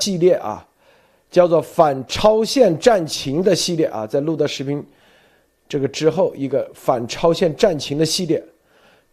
[0.00, 0.66] 系列啊，
[1.30, 4.84] 叫做反超限战情的系列啊，在录的视频
[5.68, 8.42] 这个之后，一个反超限战情的系列，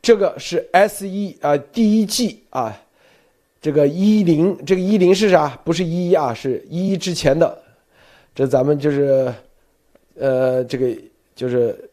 [0.01, 2.75] 这个是 S 一啊第一季啊，
[3.61, 5.47] 这个一零这个一零是啥？
[5.63, 7.55] 不是一一啊，是一一之前的，
[8.33, 9.31] 这咱们就是
[10.17, 10.89] 呃这个
[11.35, 11.87] 就是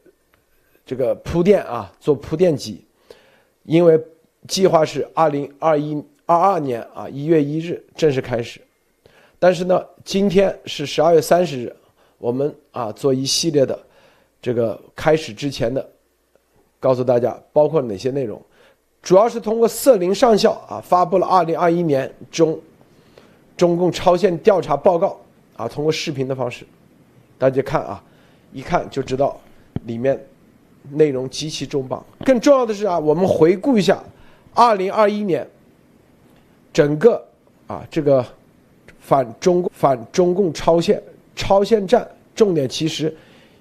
[0.87, 2.83] 这个铺垫啊，做铺垫集，
[3.65, 4.03] 因为
[4.49, 8.59] 计划是二零二一二二年啊一月一日正式开始。
[9.43, 11.75] 但是呢，今天是十二月三十日，
[12.19, 13.77] 我们啊做一系列的
[14.43, 15.89] 这个开始之前的，
[16.79, 18.39] 告诉大家包括哪些内容，
[19.01, 22.61] 主要是通过瑟林上校啊发布了二零二一年中
[23.57, 25.19] 中共超限调查报告
[25.57, 26.67] 啊，通过视频的方式，
[27.39, 28.05] 大家看啊，
[28.53, 29.41] 一看就知道
[29.87, 30.23] 里面
[30.91, 32.05] 内容极其重磅。
[32.27, 34.05] 更重要的是啊，我们回顾一下
[34.53, 35.49] 二零二一年
[36.75, 37.27] 整个
[37.67, 38.23] 啊这个。
[39.11, 41.03] 反中反中共超限
[41.35, 43.13] 超限战，重点其实，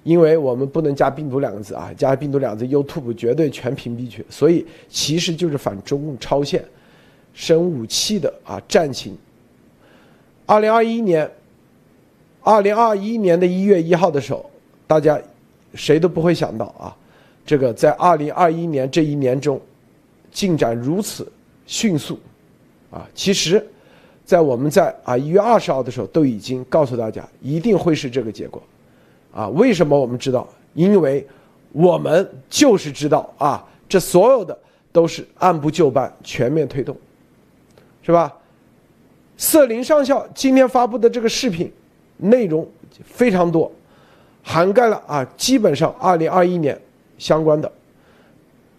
[0.04, 6.64] 因为我们不能加病毒两个字啊，加病毒两个字，YouTube 绝对全屏蔽去，所以其实就是反中共超限
[7.34, 9.18] 生武器的啊战情。
[10.46, 11.28] 二零二一年，
[12.42, 14.48] 二零二一年的一月一号的时候，
[14.86, 15.20] 大家
[15.74, 16.96] 谁都不会想到啊，
[17.44, 19.60] 这个在二零二一年这一年中，
[20.30, 21.26] 进展如此
[21.66, 22.20] 迅速，
[22.92, 23.66] 啊，其实。
[24.30, 28.62] 在我们在啊一月二十号的时候都已经告诉大家一定会是这个结果，
[29.34, 30.48] 啊，为什么我们知道？
[30.72, 31.26] 因为
[31.72, 34.56] 我们就是知道啊，这所有的
[34.92, 36.96] 都是按部就班、全面推动，
[38.04, 38.32] 是吧？
[39.36, 41.68] 瑟林上校今天发布的这个视频
[42.18, 42.64] 内容
[43.02, 43.72] 非常多，
[44.44, 46.80] 涵盖了啊基本上二零二一年
[47.18, 47.72] 相关的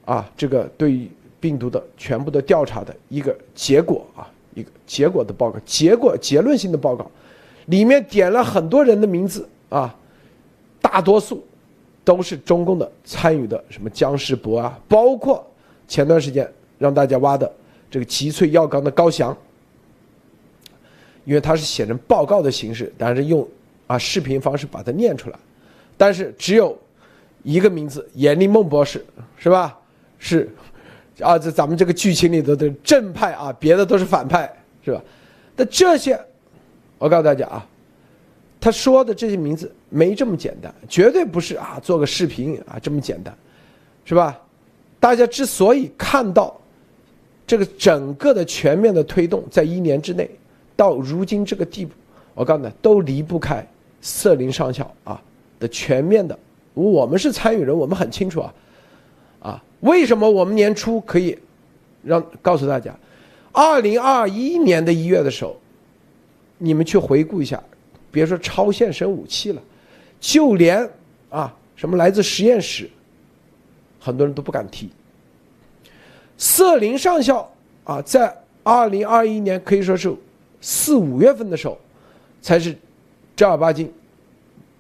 [0.06, 4.26] 啊这个对于病毒的全部的调查的一个结果啊。
[4.54, 7.10] 一个结果的报告，结果结论性的报告，
[7.68, 9.96] 里面点了很多人的名字啊，
[10.82, 11.44] 大多数
[12.04, 15.46] 都是中共的参与的，什么姜世博啊，包括
[15.88, 17.52] 前段时间让大家挖的
[17.90, 19.36] 这个吉翠药钢的高翔，
[21.24, 23.48] 因为他是写成报告的形式，但是用
[23.88, 25.40] 啊视频方式把它念出来，
[25.96, 26.78] 但是只有
[27.44, 29.06] 一个名字，严立梦博士
[29.38, 29.78] 是吧？
[30.20, 30.50] 是。
[31.22, 34.52] 啊，这咱们这个剧情里头的正派啊，别的都是反派，
[34.84, 35.02] 是吧？
[35.56, 36.20] 那这些，
[36.98, 37.66] 我告诉大家啊，
[38.60, 43.36] 他说的这些名字没这么简单，绝对不是啊，做个视频啊这么简单，
[44.04, 44.40] 是吧？
[45.00, 46.60] 大家之所以看到
[47.48, 50.30] 这个整个的全面的推动，在一年之内
[50.76, 51.94] 到如今这个地步，
[52.34, 53.66] 我告诉你，都离不开
[54.00, 55.22] 瑟林上校啊
[55.60, 56.38] 的全面的，
[56.74, 58.54] 我们是参与人，我们很清楚啊。
[59.42, 61.38] 啊为什么我们年初可以
[62.04, 62.96] 让告诉大家，
[63.52, 65.60] 二零二一年的一月的时候，
[66.58, 67.62] 你们去回顾一下，
[68.12, 69.62] 别说超限生武器了，
[70.20, 70.88] 就连
[71.30, 72.90] 啊什么来自实验室，
[74.00, 74.90] 很多人都不敢提。
[76.38, 77.52] 瑟林上校
[77.84, 80.12] 啊，在二零二一年可以说是
[80.60, 81.78] 四五月份的时候，
[82.42, 82.76] 才是
[83.36, 83.92] 正儿八经、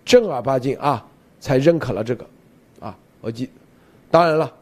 [0.06, 1.06] 正儿八经啊，
[1.40, 2.26] 才认可了这个
[2.80, 2.96] 啊。
[3.20, 3.50] 我记，
[4.12, 4.54] 当然了。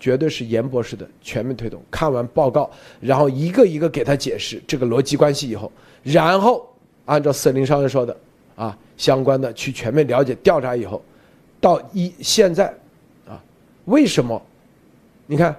[0.00, 1.80] 绝对是严博士的全面推动。
[1.88, 2.68] 看完报告，
[3.00, 5.70] 然后一个一个给他解释这个逻辑关系以后，
[6.02, 6.68] 然后
[7.04, 8.16] 按照瑟林上校说的，
[8.56, 11.00] 啊，相关的去全面了解调查以后，
[11.60, 12.74] 到一现在，
[13.28, 13.40] 啊，
[13.84, 14.42] 为什么？
[15.24, 15.54] 你看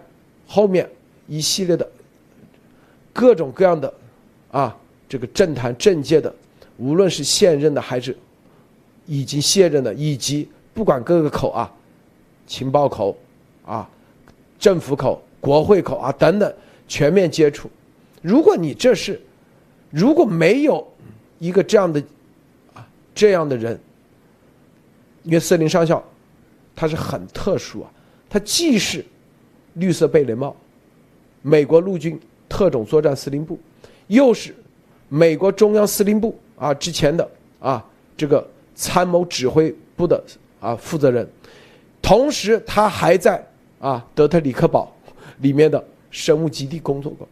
[0.46, 0.90] 后面
[1.30, 1.90] 一系列的
[3.14, 3.94] 各种各样的
[4.52, 4.78] 啊，
[5.08, 6.36] 这个政坛政界的，
[6.75, 8.14] 无论是现任的还是
[9.06, 11.72] 已经卸任的，以及不管各个口啊，
[12.46, 13.18] 情报口
[13.66, 13.90] 啊。
[14.59, 16.56] 政府口、国会口啊等等，
[16.88, 17.69] 全面接触。
[18.22, 19.19] 如果你这是，
[19.90, 20.88] 如果没有
[21.38, 22.01] 一个这样的
[22.74, 23.78] 啊这样的人，
[25.24, 26.01] 因为瑟林上校
[26.74, 27.91] 他是很特殊啊，
[28.29, 29.03] 他既是
[29.74, 30.56] 绿色贝雷帽，
[31.41, 33.59] 美国陆军特种作战司令部，
[34.07, 34.56] 又是
[35.09, 37.86] 美国中央司令部啊之前的啊
[38.16, 40.24] 这个参谋指挥部的
[40.62, 41.27] 啊负责人，
[42.01, 43.45] 同时他还在。
[43.83, 44.95] 啊，德特里克堡
[45.39, 47.27] 里面的生物基地工作过，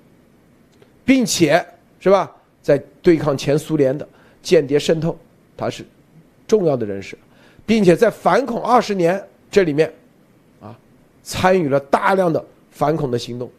[1.06, 1.66] 并且
[1.98, 2.30] 是吧，
[2.62, 4.06] 在对抗前苏联的
[4.44, 5.18] 间谍渗透，
[5.56, 5.86] 他是
[6.46, 7.18] 重要的人士，
[7.66, 9.94] 并且在反恐二十年这里面，
[10.60, 10.78] 啊，
[11.24, 13.50] 参与了大量的反恐的行动。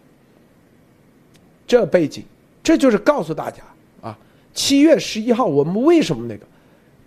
[1.66, 2.22] 这背景，
[2.62, 3.62] 这就是告诉大家
[4.02, 4.18] 啊，
[4.52, 6.44] 七月十一号我们为什么那个，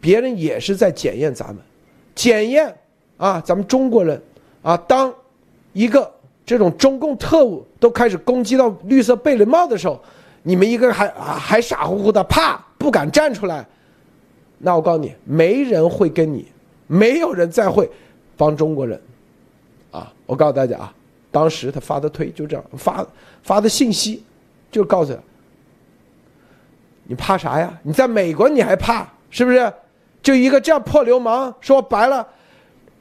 [0.02, 1.58] 别人也是在检验咱们，
[2.16, 2.76] 检验
[3.18, 4.20] 啊，咱们中国人
[4.64, 5.14] 啊，当。
[5.76, 6.10] 一个
[6.46, 10.02] 这种中共特务都开始攻击到绿色贝雷帽的时候，
[10.42, 13.68] 你们一个还还傻乎乎的，怕不敢站出来，
[14.58, 16.48] 那我告诉你，没人会跟你，
[16.88, 17.90] 没有人再会
[18.38, 19.00] 帮中国人，
[19.92, 20.12] 啊！
[20.26, 20.94] 我告诉大家啊，
[21.30, 23.06] 当时他发的推就这样发
[23.44, 24.24] 发的信息，
[24.72, 25.20] 就告诉他，
[27.04, 27.78] 你怕啥呀？
[27.84, 29.74] 你在美国你还怕是不是？
[30.24, 32.26] 就一个这样破流氓，说白了，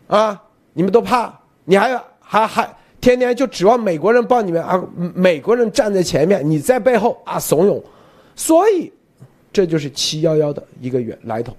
[0.09, 0.43] 啊，
[0.73, 1.33] 你们都怕，
[1.65, 4.83] 你还还还天天就指望美国人帮你们啊，
[5.15, 7.83] 美国人站在前面，你在背后啊怂恿，
[8.35, 8.93] 所以
[9.53, 11.57] 这就是七幺幺的一个源来头。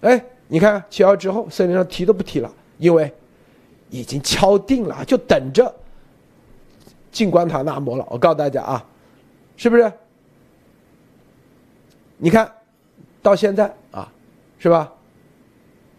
[0.00, 3.12] 哎，你看七幺之后，森林上提都不提了，因为
[3.90, 5.74] 已经敲定了，就等着
[7.10, 8.06] 进关塔那摩了。
[8.08, 8.86] 我告诉大家啊，
[9.56, 9.92] 是不是？
[12.16, 12.50] 你看
[13.20, 14.10] 到现在啊。
[14.62, 14.92] 是吧？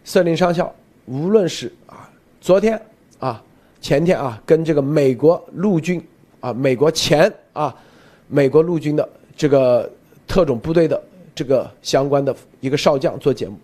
[0.04, 0.72] 瑟林上校，
[1.06, 2.08] 无论是啊，
[2.40, 2.80] 昨天
[3.22, 3.40] 啊，
[3.80, 6.04] 前天啊，跟这个美国陆军
[6.40, 7.72] 啊，美国前啊，
[8.26, 9.88] 美国陆军的这个
[10.26, 11.00] 特种部队的
[11.32, 13.56] 这个相关的一个少将做节目，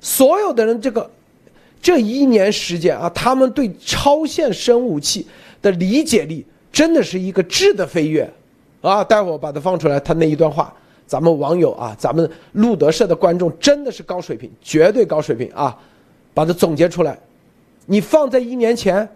[0.00, 1.10] 所有的人这个
[1.80, 5.26] 这一年时间啊，他们对超限生武器
[5.62, 8.30] 的理解力真的是一个质的飞跃
[8.82, 9.02] 啊！
[9.02, 10.70] 待会儿把它放出来，他那一段话。
[11.06, 15.74] 咱们网友啊，咱们路德社的观众真的是高水平，绝对高水平啊！
[16.34, 17.18] 把它总结出来，
[17.86, 19.08] 你放在一年前，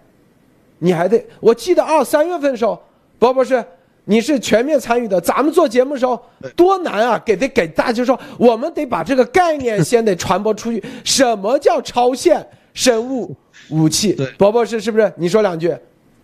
[0.78, 2.80] 你还得，我记得二三月份的时候，
[3.18, 3.64] 包博士，
[4.04, 5.20] 你是全面参与的。
[5.20, 6.20] 咱们做节目的时候
[6.54, 10.82] 多难啊，给得给大家说，我们得把这个概念先得传播出去。
[11.04, 13.34] 什么叫超限生物
[13.70, 14.12] 武器？
[14.12, 15.12] 对，博博士是不是？
[15.16, 15.74] 你说两句。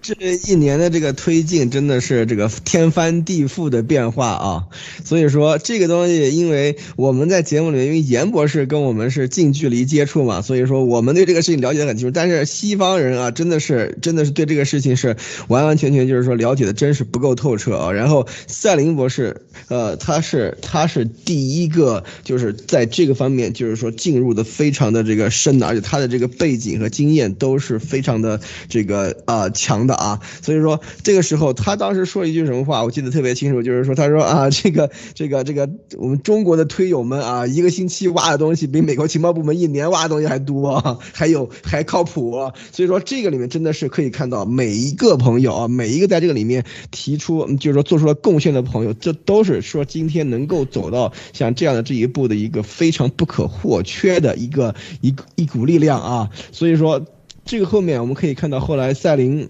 [0.04, 4.64] 这一年的这个推进真的是这个天翻地覆的变化啊！
[5.02, 12.10] 所以说这个东西，因为我们在节目里面，因为严博士跟我们是近距离接触嘛，所以说我们对这个事情了解的很清楚。
[12.10, 15.16] 但是西方人啊，真的是真的是对这个事情是
[15.48, 17.90] 完完全全就是说了解的真是不够透彻啊。
[17.90, 35.68] 然后赛林博士，呃，他是他是第一个就是在这个方面就是说进入的非常的这个深的，而且他的这个背景和经验都是非常的这个啊强大啊，所以说这个时候他当时说一句什么话，我记得特别清楚，就是说他说啊，这个这个这个
[35.98, 42.52] 我们中国的推友们啊，一个星期挖的东西比美国情报部门一年挖的东西还多，还有还靠谱。
[42.72, 56.30] 所以说这个里面真的是可以看到每一个朋友啊，每一个在这个里面提出就是说做出了贡献的朋友，这都是说今天能够走到像这样的这一步的一个非常不可或缺的一个一一股力量啊。
[56.52, 57.04] 所以说
[57.44, 59.48] 这个后面我们可以看到后来赛琳。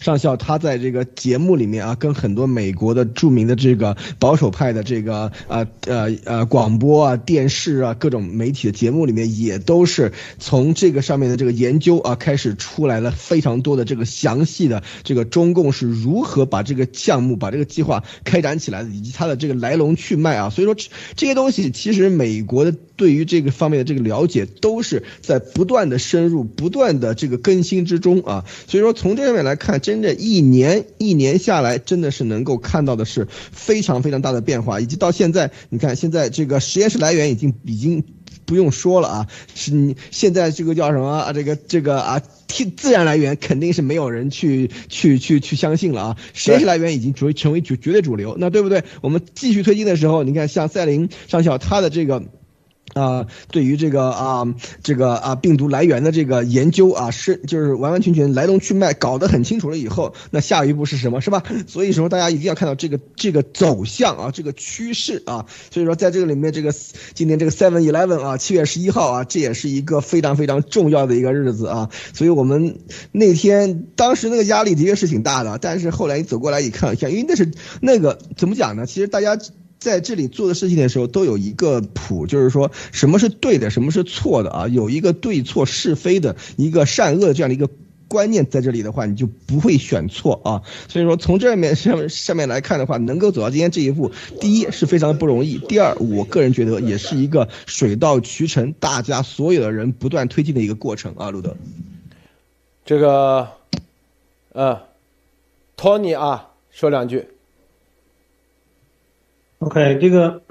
[0.00, 20.50] 上校他在这个节目里面啊，跟很多美国的著名的这个保守派的这个呃呃呃广播啊、电视啊各种媒体的节目里面，也都是从这个上面的这个研究啊开始出来了非常多的这个详细的这个中共是如何把这个项目、把这个计划开展起来的，以及它的这个来龙去脉啊。
[20.50, 20.74] 所以说
[21.16, 28.44] 这些东西其实美国的对于这个方面的这个了解都是在不断的深入、不断的这个更新之中啊。
[28.68, 29.58] 所以说从这上面来。
[29.80, 38.04] 真的，一年一年下来，真的是能够看到的是非常非常大的变化，以及到现在，你看现在这个实验室来源已经已经
[38.44, 41.32] 不用说了啊，是你现在这个叫什么啊？
[41.32, 48.84] 这个这个啊，天自然来源肯定是没有人去去去去相信了啊，实验室来源已经成为成为绝绝对主流，那对不对？
[49.00, 52.22] 我们继续推进的时候，你看像赛林上校他的这个。
[52.94, 54.46] 啊，对于这个啊，
[54.82, 61.42] 这个啊病毒来源的这个研究啊，是就是完完全全来龙去脉搞得很清楚了以后，那下一步是什么，是吧？
[61.66, 65.46] 所以说大家一定要看到这个这个走向啊，这个趋势啊。
[65.70, 66.72] 所以说在这个里面，这个
[67.14, 71.90] 今年这个 Seven Eleven 啊，七月十一号啊，这也是一个非常非常重要的一个日子啊。
[72.12, 72.78] 所以我们
[73.12, 78.86] 那天当时那个压力的确是挺大的，但是后来你走过来一，看，因为那是那个怎么讲呢？
[78.86, 79.36] 其实大家。
[79.84, 87.68] 在这里做的事情的时候，都有一个谱，就是说什么是对的，什么是错的啊，有一个对错是非的一个善恶这样的一个
[88.08, 90.62] 观念在这里的话，你就不会选错啊。
[90.88, 94.10] 所以说从这面上上面来看的话，能够走到今天这一步，
[94.40, 101.30] 第一是非常的不容易，第二我个人觉得也是一个水到渠成，大家所有的人不断推进的一个过程啊。
[101.30, 101.54] 路德，
[102.86, 103.48] 这个，
[104.54, 104.80] 呃，
[105.76, 107.26] 托尼啊，说两句。
[109.60, 110.42] OK，这个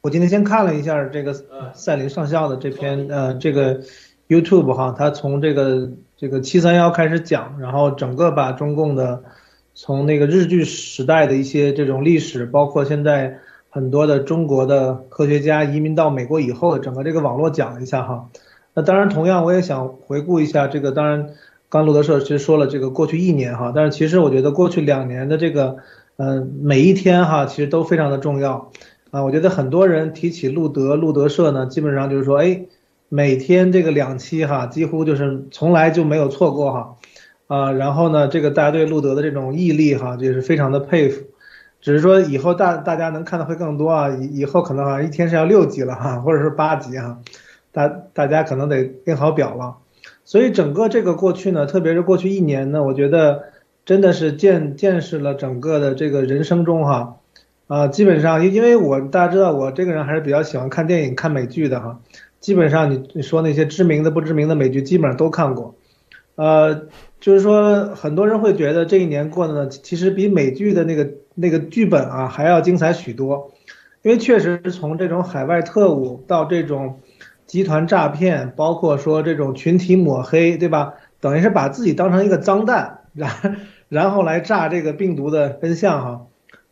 [0.00, 3.80] 我今天先看了一下这个呃赛琳上校的这篇呃这个
[4.28, 9.22] YouTube 哈，他从这个这个七三幺开始讲，然后整个把中共的
[9.74, 18.30] 从那个日据时代的一些这种历史，包括现在很多的中国的科学家移民到美国以后的整个这个网络讲了一下哈。
[18.72, 21.30] 那当然，同样我也想回顾一下这个，当然
[21.68, 25.78] 刚路德社其实说了这个过去一年哈，但是其实我觉得过去两年的这个。
[26.18, 28.70] 嗯，每一天哈，其实都非常的重要，
[29.10, 32.62] 啊，我觉得很多人提起路德路德社呢，基本上就是说，哎，
[33.10, 36.96] 每天这个两期哈，几乎就是从来就没有错过哈，
[37.48, 41.22] 啊，然后呢，这个大家对路德的这种毅力哈，也是非常的佩服。
[41.82, 47.18] 只是说以后大大家能看的会更多啊，以以后可能啊一天是要六集了哈，或者是八集哈，
[47.70, 49.76] 大大家可能得定好表了。
[50.24, 53.44] 所以整个这个过去呢，特别是过去一年呢，我觉得
[53.86, 57.16] 真的是见见识了整个的这个人生中哈，
[57.68, 62.00] 啊，基本上因因为我大家知道我这个人还是比较喜欢看电影看美剧的哈，
[62.40, 65.74] 基本上你你说那些知名的不知名的美剧基本上都看过，
[66.34, 66.88] 呃，
[67.20, 73.52] 就是说很多人会觉得这一年过的呢，其实比美剧的那个那个剧本啊还要精彩许多，
[74.02, 76.98] 因为确实是从这种海外特务到这种。
[77.46, 80.94] 集团诈骗，包括说这种群体抹黑，对吧？
[81.20, 83.30] 等于是把自己当成一个脏蛋，然
[83.88, 86.26] 然后来炸这个病毒的真相哈。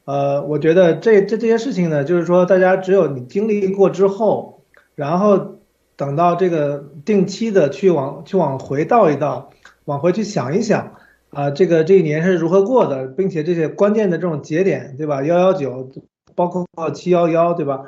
[0.04, 4.60] 呃，我觉得这这这些事情呢，就是说大家只有你经历过之后，
[4.94, 5.56] 然后
[5.96, 9.50] 等到这个定期的去往去往回倒一倒，
[9.86, 10.92] 往回去想一想
[11.30, 15.22] 啊，这个这一年是如何过的，并且这些关键的这种节点，对吧？
[15.22, 15.90] 幺幺九，
[16.34, 17.84] 包括七幺幺，对吧？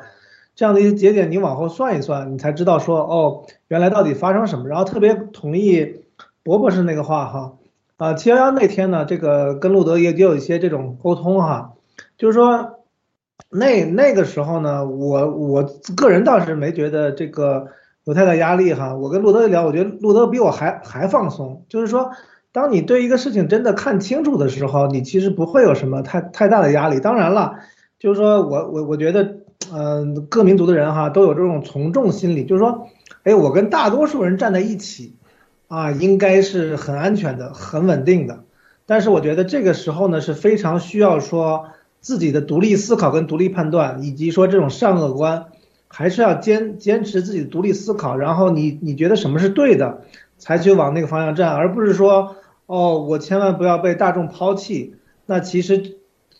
[0.54, 4.68] 这样的一些节点，你往后算一算，你才知道说哦，原来到底发生什么。
[4.68, 5.96] 然后特别同意
[6.42, 7.52] 博博士那个话哈，
[7.96, 11.72] 啊，七幺幺那天呢，这个跟路德也也有一些这种沟通哈，
[12.18, 12.80] 就是说
[13.50, 15.62] 那那个时候呢，我我
[15.96, 17.68] 个人倒是没觉得这个
[18.04, 18.94] 有太大压力哈。
[18.94, 22.10] 我跟路德一聊，我觉得路德比我还还放松，就是说，
[22.52, 27.00] 当你对一个事情真的看清楚的时候，你其实不会有什么太太大的压力。
[27.00, 27.56] 当然了，
[27.98, 29.38] 就是说我我我觉得。
[29.72, 32.86] 嗯，各民族的人哈都有这种从众心理，就是说，
[33.24, 35.16] 哎，我跟大多数人站在一起，
[35.68, 38.44] 啊，应该是很安全的、很稳定的。
[38.86, 41.68] 但是我觉得这个时候呢是非常需要说
[42.00, 45.46] 自己的独立思考跟独立判断，以及说这种善恶观，
[45.88, 48.16] 还是要坚坚持自己的独立思考。
[48.16, 50.02] 然后你你觉得什么是对的，
[50.38, 54.94] 才去往那个方向站，而不是说，哦，我千万不要被大众抛弃。
[55.26, 55.96] 那其实。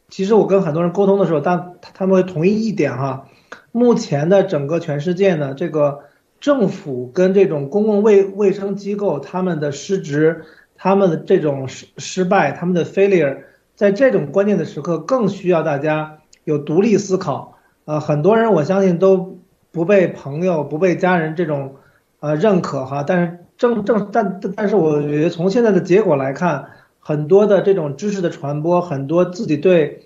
[0.08, 3.26] 其实我跟很多人沟通的时候，但他们会同意一点哈，
[3.72, 5.98] 目前的整个全世界呢，这个
[6.46, 10.44] 政府跟这种公共卫卫生机构他们的失职，
[10.76, 13.38] 他们的这种失失败，他们的 failure，
[13.74, 17.58] 在这种关键的时刻更需要大家有独立思考。
[17.84, 19.40] 呃，很多人我相信都
[19.72, 21.74] 不被朋友、不被家人这种
[22.20, 26.66] 呃认可哈，但是正正但但是我觉得从现在的结果来看。
[27.00, 30.02] 很多的这种知识的传播，很多自己对，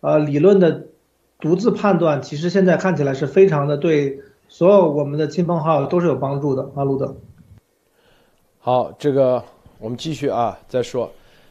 [0.00, 0.86] 呃理论的
[1.40, 7.16] 独自判断，其实现在看起来是非常的对所有我们的亲朋好友都是有帮助的啊，路德。
[8.58, 9.42] 好，这个
[9.78, 11.10] 我们继续啊，再说，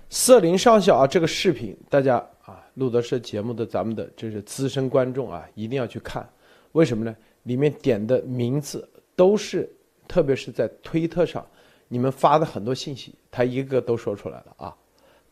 [0.10, 6.28] 瑟林上校啊，这个视频大家啊，路德社节目的咱们的这是资深观众啊，一定要去看，
[6.72, 7.16] 为什么呢？
[7.44, 9.70] 里面点的名字都是，
[10.08, 11.46] 特别是在推特上，
[11.88, 14.76] 你们发的很多信息，他一个都说出来了啊。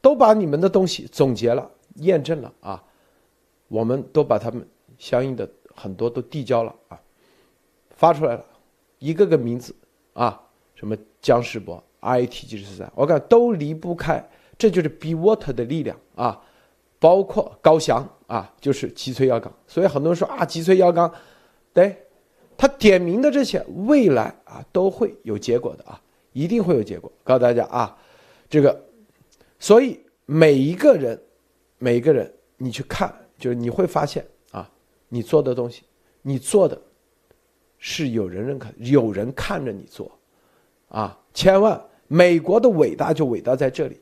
[0.02, 2.84] 都把你们的东西总结了、验证了啊，
[3.68, 7.00] 我们都把他们相应的很多都递交了啊，
[8.02, 8.44] 发出来了，
[8.98, 9.76] 一个个名字
[10.14, 10.42] 啊，
[10.74, 14.28] 什么姜世博、IT 技术三，我感都离不开，
[14.58, 16.42] 这就是 Be Water 的力量啊，
[16.98, 21.14] 包括高翔啊，就是脊髓药钢，所以很多人说啊，脊髓药钢，
[21.74, 21.96] 对，
[22.58, 26.02] 他点名的这些未来啊都会有结果的啊，
[26.34, 27.96] 一定会有结果，告诉大家啊，
[28.50, 28.84] 这个。
[29.60, 31.22] 所以每一个人，
[31.78, 34.68] 每一个人，你去看，就是你会发现啊，
[35.10, 35.84] 你做的东西，
[36.24, 36.82] 你做的，
[37.82, 40.10] 是有人认可，有人看着你做，
[40.88, 44.00] 啊，千万，美国的伟大就伟大在这里，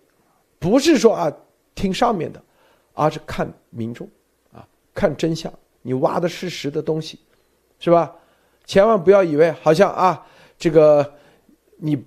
[0.59, 1.33] 不是说啊
[1.74, 2.39] 听上面的，
[2.93, 4.07] 而是看民众，
[4.53, 7.17] 啊，看真相，你挖的是实的东西，
[7.79, 8.13] 是吧？
[8.65, 10.24] 千万不要以为好像啊
[10.59, 11.15] 这个
[11.77, 11.98] 你。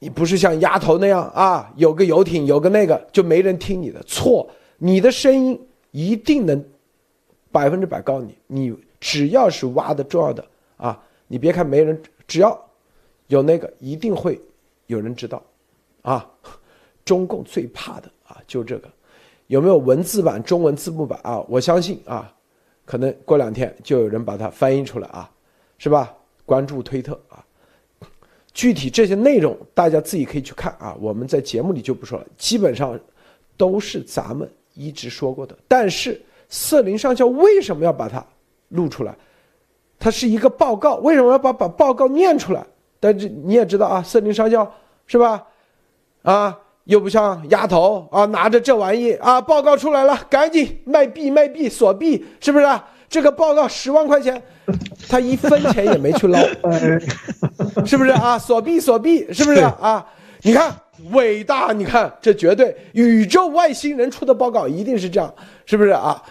[0.00, 4.00] 你不是像丫头那样啊，有个游艇，有个那个，就没人听你的。
[4.04, 6.64] 错，你的声音一定能
[7.50, 8.38] 百分之百告你。
[8.46, 10.44] 你只要是挖的重要的
[10.76, 12.58] 啊，你别看没人，只要
[13.28, 14.40] 有那个，一定会
[14.86, 15.40] 有人知道。
[16.02, 16.28] 啊，
[17.04, 18.88] 中共最怕的啊，就这个。
[19.46, 21.40] 有没有文字版、中文字幕版啊？
[21.48, 22.34] 我相信啊，
[22.84, 25.30] 可能过两天就有人把它翻译出来啊，
[25.78, 26.14] 是吧？
[26.44, 27.44] 关注推特啊。
[28.52, 30.96] 具体这些内容，大家自己可以去看啊。
[30.98, 32.98] 我们在节目里就不说了，基本上
[33.56, 35.56] 都是咱们一直说过的。
[35.68, 38.24] 但是瑟林上校为什么要把它
[38.68, 39.16] 录出来？
[39.98, 42.64] 它是一个报告，为什么要把把报告念出来？
[43.00, 44.70] 但是你也知道啊，瑟林上校
[45.06, 45.42] 是吧？
[46.22, 52.66] 啊，又不像丫头啊，拿着这玩意啊，报告出来了，赶紧卖币卖币锁币，是不是？
[53.08, 54.42] 这个报告十万块钱，
[55.08, 56.38] 他一分钱也没去捞，
[57.86, 58.38] 是不是啊？
[58.38, 60.06] 锁币锁币，是不是啊？
[60.42, 60.74] 你看
[61.12, 65.32] 伟大，你看这绝对宇宙外星人出的报告一定是这样，
[65.64, 66.22] 是不是啊？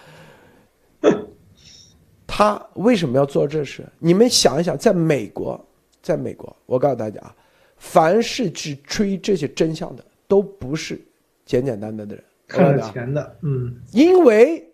[2.38, 3.84] 他为什么要做这事？
[3.98, 5.60] 你们想一想，在美国，
[6.00, 7.34] 在美国，我告诉大家啊，
[7.78, 11.00] 凡是去追这些真相的，都不是
[11.44, 14.64] 简简单单的人，看了钱的，嗯，因为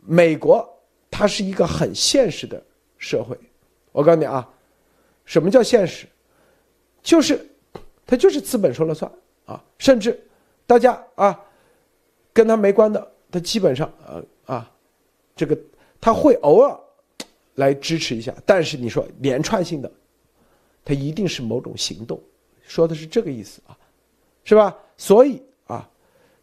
[0.00, 0.66] 美国
[1.10, 2.62] 它是一个很现实的
[2.96, 3.38] 社会。
[3.92, 4.48] 我告诉你啊，
[5.26, 6.06] 什么叫现实？
[7.02, 7.46] 就是
[8.06, 9.12] 它就是资本说了算
[9.44, 10.18] 啊，甚至
[10.66, 11.38] 大家啊
[12.32, 14.72] 跟他没关的，他基本上呃啊
[15.36, 15.54] 这个。
[16.00, 16.78] 他会偶尔
[17.56, 19.90] 来支持一下，但是你说连串性的，
[20.84, 22.20] 他一定是某种行动，
[22.62, 23.76] 说的是这个意思啊，
[24.44, 24.76] 是吧？
[24.96, 25.88] 所以啊，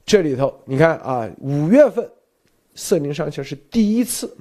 [0.06, 2.10] 这里头你看啊，五月份，
[2.74, 4.36] 瑟林上校是第一次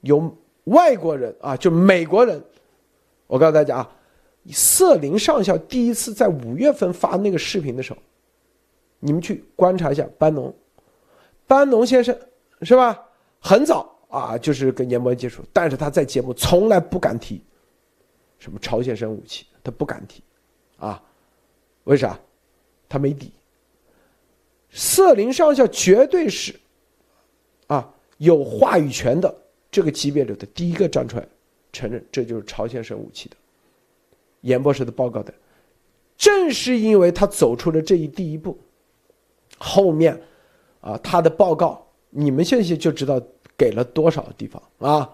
[0.00, 2.42] 有外国人啊，就美国人，
[3.28, 3.96] 我告诉大家啊，
[4.50, 7.98] 瑟林上校第一次在五月份发那个视频的时候，
[8.98, 10.52] 你们去观察一下班农，
[11.46, 12.18] 班农先生
[12.62, 13.00] 是吧？
[13.38, 13.95] 很早。
[14.08, 17.42] 啊，就是跟严博接触，但是他在节目从来不敢提
[18.38, 20.22] 什么朝鲜生武器，他不敢提，
[20.78, 21.02] 啊，
[21.84, 22.18] 为啥？
[22.88, 23.32] 他没底。
[24.70, 26.54] 瑟林上校绝对是
[27.66, 29.34] 啊有话语权的
[29.70, 31.26] 这个级别里的第一个站出来
[31.72, 33.36] 承认这就是朝鲜生武器的
[34.42, 35.34] 严博士的报告的，
[36.16, 38.56] 正是因为他走出了这一第一步，
[39.58, 40.18] 后面
[40.80, 43.20] 啊他的报告你们现在就知道。
[43.56, 45.10] 给了多少地方啊？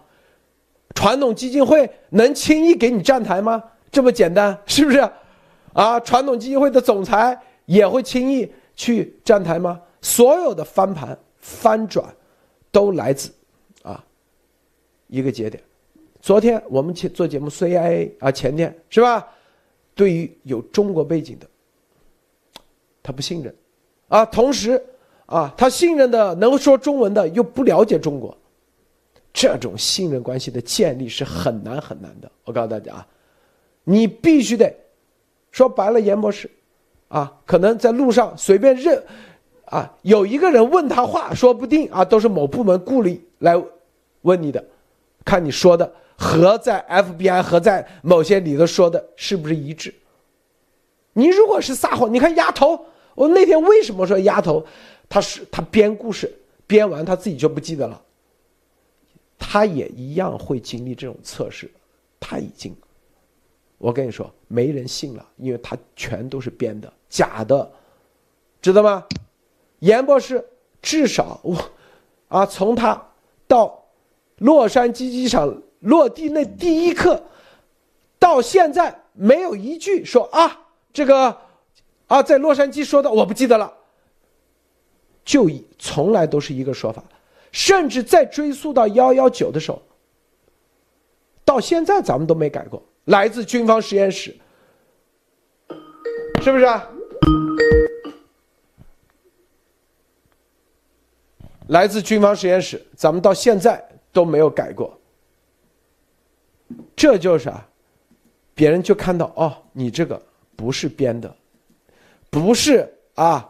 [0.95, 3.63] 传统基金会能轻易给你站台吗？
[3.91, 4.99] 这么简单是不是？
[5.73, 9.81] 啊，传统基金会的总裁也会轻易去站台吗？
[10.03, 12.15] 所有的翻盘翻转，
[12.71, 13.33] 都来自
[13.83, 14.05] 啊
[15.07, 15.63] 一个节点。
[16.21, 19.27] 昨天我们去做节目，CIA 啊，前天是吧？
[19.95, 21.47] 对于有中国背景的，
[23.03, 23.55] 他不信任
[24.09, 24.85] 啊，同时。
[25.33, 28.37] 啊，他信任的能说中文的又不了解中国，
[29.33, 32.31] 这种信任关系的建立是很难很难的。
[32.45, 33.07] 我告诉大家啊，
[33.85, 34.71] 你必须得
[35.51, 36.51] 说白了，严博士，
[37.09, 39.03] 啊，可能在路上随便认，
[39.65, 43.59] 啊，有一个人问他话，说不定啊，都是某部门故意来
[44.21, 44.63] 问你的，
[45.25, 49.95] 看你说的和在 FBI 和在某些里头说的是不是一致。
[51.15, 54.63] 你如果是撒谎，你看丫头，我那天为什么说丫头？
[55.13, 56.35] 他是他编故事，
[56.67, 58.01] 编完他自己就不记得了。
[59.39, 61.71] 他也一样会经历这种测试，
[62.19, 62.75] 他已经，
[63.77, 67.71] 我跟你说，没人信了，因为他全都是编的，假的，
[68.63, 69.05] 知道吗？
[69.81, 70.43] 严博士
[70.81, 71.63] 至少我，
[72.29, 73.11] 啊，从他
[73.47, 73.85] 到
[74.39, 77.23] 洛杉矶机场落地那第一刻，
[78.19, 81.37] 到现在没有一句说啊，这个
[82.07, 83.81] 啊，在洛杉矶说的我不记得了。
[85.25, 87.03] 就以从来都是一个说法，
[87.53, 89.81] 甚至在追溯到幺幺九的时候，
[91.45, 92.83] 到现在咱们都没改过。
[93.05, 94.37] 来自军方实验室，
[96.43, 96.65] 是不是？
[96.65, 96.89] 啊？
[101.69, 103.83] 来自军方实验室，咱们到现在
[104.13, 104.99] 都没有改过。
[106.97, 107.69] 这就是啊，
[108.55, 110.21] 别人就看到哦，你这个
[110.57, 111.35] 不是编的，
[112.29, 113.49] 不是啊。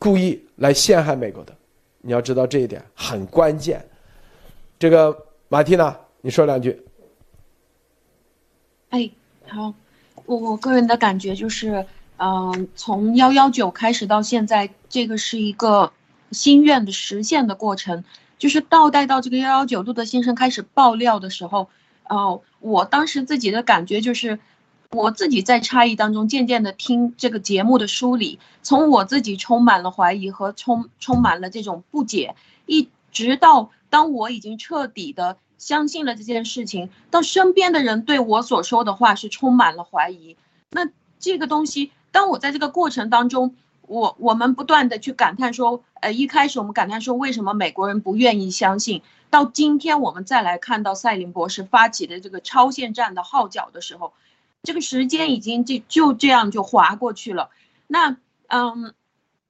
[0.00, 1.56] 故意来陷害美国的，
[2.00, 3.84] 你要知道这一点很关键。
[4.78, 6.84] 这个马蒂娜，你说两句。
[8.90, 9.10] 哎，
[9.46, 9.74] 好，
[10.26, 11.86] 我我个人的感觉就是，
[12.18, 15.92] 嗯，从幺幺九开始到现在，这个是一个
[16.32, 18.04] 心愿的实现的过程。
[18.38, 21.68] 就是倒带到这个幺幺九，路德先生开始爆料的时候，
[22.08, 24.38] 哦，我当时自己的感觉就是。
[24.90, 40.38] 我自己在差异当中渐渐的听这个节目的梳理，从我自己充满了怀疑和充充满了这种不解，一直到当我已经彻底的相信了这件事情，到身边的人对我所说的话是充满了怀疑。
[40.70, 54.14] 那这个东西，当我在这个过程当中，我我们不断的去感叹说，呃，一开始我们感叹说为什么美国人不愿意相信，到今天我们再来看到赛林博士发起的这个超限战的号角的时候。
[54.62, 57.50] 这个时间已经就就这样就划过去了。
[57.86, 58.16] 那
[58.48, 58.94] 嗯，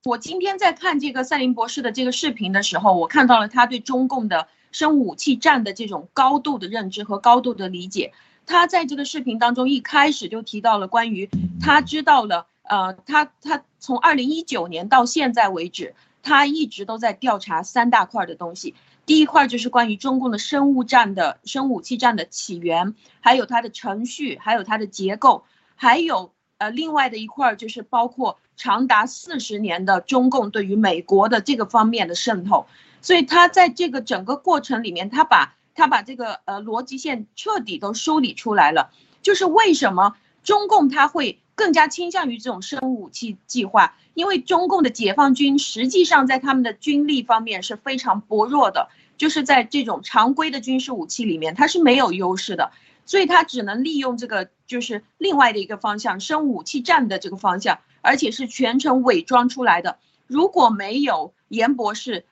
[0.04, 8.12] 我今天在看这个赛林博士的这个视频的时候，我看到了他对中共的生物武器战的这种高度的认知和高度的理解。
[8.46, 11.28] 他在这个视频当中一开始就提到了关于
[11.60, 18.74] 他知道了，呃，他他从二零一九年到现在为止，他一直都在调查三大块的东西。
[19.08, 25.44] 第一块就是关于中共的生物战的生物武器战的起源，还有它的程序，还有它的结构，
[25.76, 32.66] 还有呃另外的一块就是包括长达四十年的中共对于美国的这个方面的渗透。
[33.00, 38.90] 所以他在这个整个过程里面，他把他把这个呃逻辑线彻底都梳理出来了，
[39.22, 43.96] 就是为什么中共他会更加倾向于这种生物武器计划。
[44.14, 52.72] 因为中共的解放军实际上在他们的军力方面是非常薄弱的，就是在这种常规的军事武器里面，它是没有优势的，
[53.06, 59.98] 所以它只能利用这个就是另外的一个方向，生物武器战的这个方向，而且是全程伪装出来的。
[60.26, 62.24] 如果没有严博士，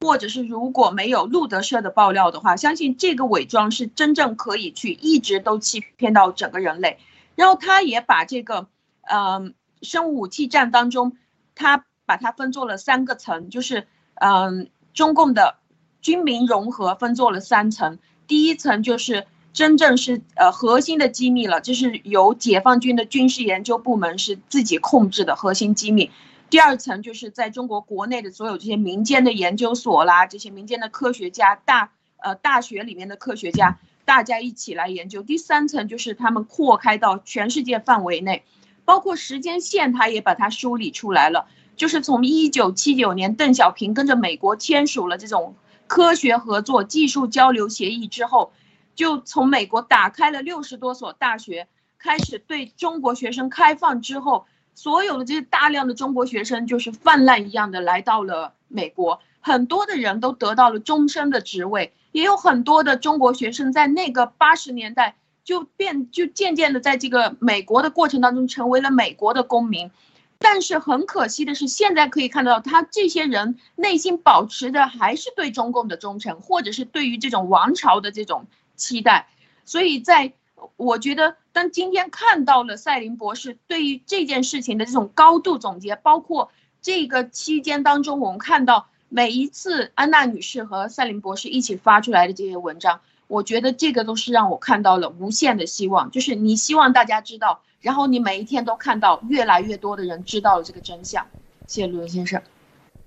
[0.00, 6.98] 或者是如果没有路德社的爆料的话，相信这个伪装是真正可以去一直都欺骗到整个人类。
[7.34, 8.68] 然后他也把这个，
[9.02, 11.16] 嗯，生物武器战当中。
[11.54, 15.56] 他把它分做了三个层，就是，嗯，中共的
[16.00, 17.98] 军民融合分做了三层。
[18.26, 26.10] 第一层就是真正是呃核心的机密了，就是由解放军的军事研究部门是自己控制的核心机密。
[26.48, 35.22] 第二层就是在中国国内的所有这些民间的研究所啦，这些民间的科学家、大呃大学里面的科学家，大家一起来研究。
[35.22, 38.44] 第三层就是他们扩开到全世界范围内。
[38.84, 41.46] 包括时间线，他也把它梳理出来了。
[41.76, 45.54] 就是从一九七九年，邓小平跟着美国签署了这种
[45.86, 48.52] 科学合作、技术交流协议之后，
[48.96, 65.16] 就从美国打开了六十多所大学，开始对中国学生开放之后，所有的这些大量的中国学生就是泛滥一样的来到了美国，很多的人都得到了终身的职位，也有很多的中国学生在那个八十年代。
[65.44, 69.90] 就变就渐渐的在这个美国的过程当中成为了美国的公民，
[70.38, 78.46] 但是很可惜的是，现在可以看到他这些人内心保持的还是对中共的忠诚，或者是对于这种王朝的这种
[78.76, 79.26] 期待。
[79.64, 80.32] 所以，在
[80.76, 93.02] 我觉得，当今天看到了赛林博士对于这件事情的这种高度总结，包括这个期间当中，我们看到每一次安娜女士和赛琳博士一起发出来的这些文章。
[93.26, 101.26] 我觉得这个都是让我看到了无限的希望，就是你希望大家知道，然后你每一天都看到越来越多的人知道了这个真相。
[101.66, 102.40] 谢谢陆文先生。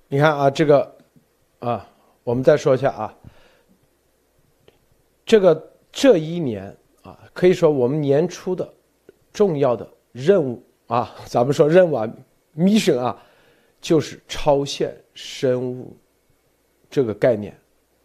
[0.08, 0.96] 你看啊，这个
[1.58, 1.88] 啊，
[2.24, 3.16] 我们再说一下啊，
[5.26, 8.72] 这个这一年啊，可以说我们年初的
[9.34, 12.08] 重要的任务啊，咱们说任务啊
[12.56, 13.18] ，mission 啊，
[13.82, 15.98] 就是超限生物
[16.92, 17.52] 这个概念。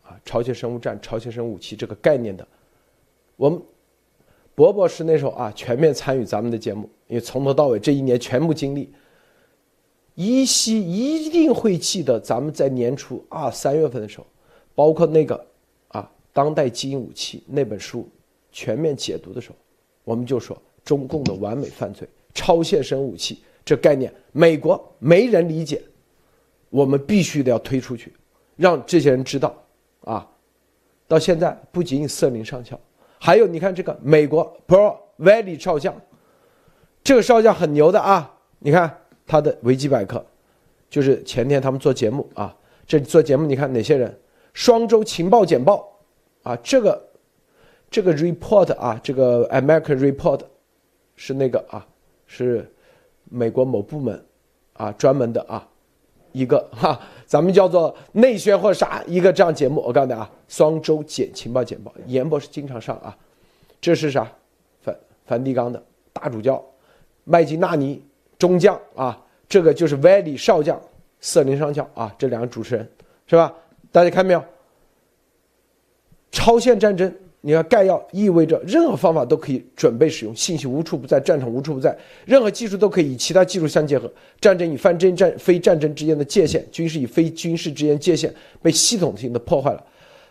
[0.03, 2.45] 啊朝鲜生物战、朝鲜生物武器这个概念的，
[3.37, 3.63] 我们
[4.57, 8.93] 博博士那时候啊，全面参与咱们的节目，因为从头到尾这一年全部经历，
[10.17, 14.27] 依稀一定会记得咱们在年初二三月份的时候，
[14.75, 15.47] 包括那个
[15.87, 18.09] 啊当代基因武器那本书
[18.51, 19.55] 全面解读的时候，
[20.03, 25.81] 我们就说中共的完美犯罪、超限生物武器这概念，美国没人理解，
[26.71, 28.13] 我们必须得要推出去，
[28.57, 29.55] 让这些人知道。
[30.03, 30.27] 啊，
[31.07, 32.81] 到现在不仅仅瑟林上校，
[33.19, 35.95] 还有你看这个美国 Pro Valley 少将，
[37.05, 38.35] 这个少将很牛的啊！
[38.61, 40.25] 你看他的维基百科，
[40.89, 42.57] 就是前天他们做节目啊，
[42.87, 44.19] 这做节目你看哪些人？
[44.55, 46.01] 双周情报简报
[46.45, 47.09] 啊，这个
[47.91, 50.41] 这个 report 啊，这个 American Report
[51.15, 51.87] 是那个啊，
[52.27, 52.73] 是
[53.25, 54.25] 美国某部门
[54.73, 55.69] 啊专门的啊。
[56.33, 63.17] 一个哈，咱们叫做内宣或啥一个这样节目，我告诉你啊，双周简情报简报，严博士经常上啊。
[63.81, 64.31] 这是啥？
[64.83, 66.63] 梵梵蒂冈的大主教
[67.25, 68.03] 麦金纳尼
[68.39, 70.81] 中将啊，这个就是 v a l y 少将
[71.21, 72.91] 瑟林上校啊，这两个主持人
[73.27, 73.53] 是吧？
[73.91, 74.45] 大家看没有？
[76.31, 77.13] 超限战争。
[77.43, 84.13] 你看概要意味着任何方法都可以准备使用，信息无处不在，战场无处不在，任何技术都可以与其他技术相结合。
[84.41, 89.83] 战争与非战战非战争之间的界限，军事与非军事之间界限被系统性的破坏了。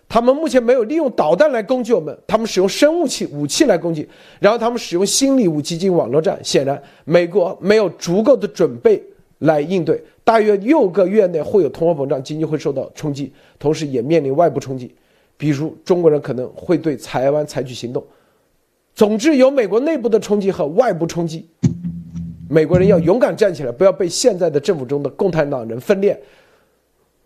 [0.07, 4.07] 他们目前没有利用导弹来攻击我们，他们使用生物器武器来攻击，
[4.39, 6.39] 然后他们使用心理武器进行网络战。
[6.43, 9.01] 显然，美国没有足够的准备
[9.39, 9.99] 来应对。
[10.23, 14.93] 大约六个月内会有通货膨胀，经济会受到冲击，同时也面临外部冲击。
[15.39, 18.05] 比如中国人可能会对台湾采取行动，
[18.93, 21.47] 总之有美国内部的冲击和外部冲击，
[22.49, 26.21] 美国人要勇敢站起来，不要被现在的政府中的共产党人分裂，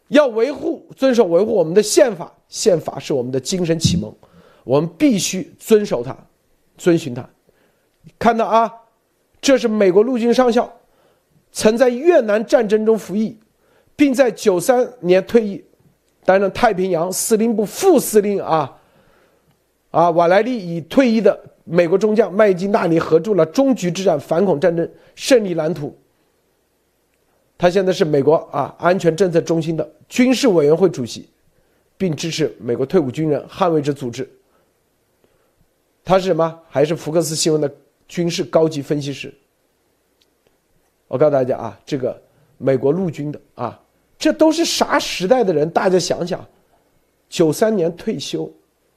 [0.09, 4.15] 要维护、遵守、维护我们的宪法，宪法是我们的精神启蒙，
[4.63, 6.15] 我们必须遵守它，
[6.77, 7.27] 遵循它。
[8.19, 8.71] 看到啊，
[9.41, 10.71] 这是美国陆军上校，
[11.51, 13.35] 曾在越南战争中服役，
[13.95, 15.63] 并在九三年退役。
[16.25, 18.79] 担任太平洋司令部副司令啊。
[19.91, 25.87] 啊，瓦莱利与退役的美国中将麦金纳尼合著了《终局之战：反恐战争胜利蓝图》。
[27.57, 31.29] 他现在是美国啊安全政策中心的军事委员会主席，
[31.95, 34.27] 并支持美国退伍军人捍卫者组织。
[36.03, 36.59] 他是什么？
[36.67, 37.71] 还是福克斯新闻的
[38.07, 39.33] 军事高级分析师？
[41.07, 42.19] 我告诉大家啊，这个
[42.57, 43.79] 美国陆军的啊，
[44.17, 45.69] 这都是啥时代的人？
[45.69, 46.45] 大家想想，
[47.29, 48.51] 九三年退休。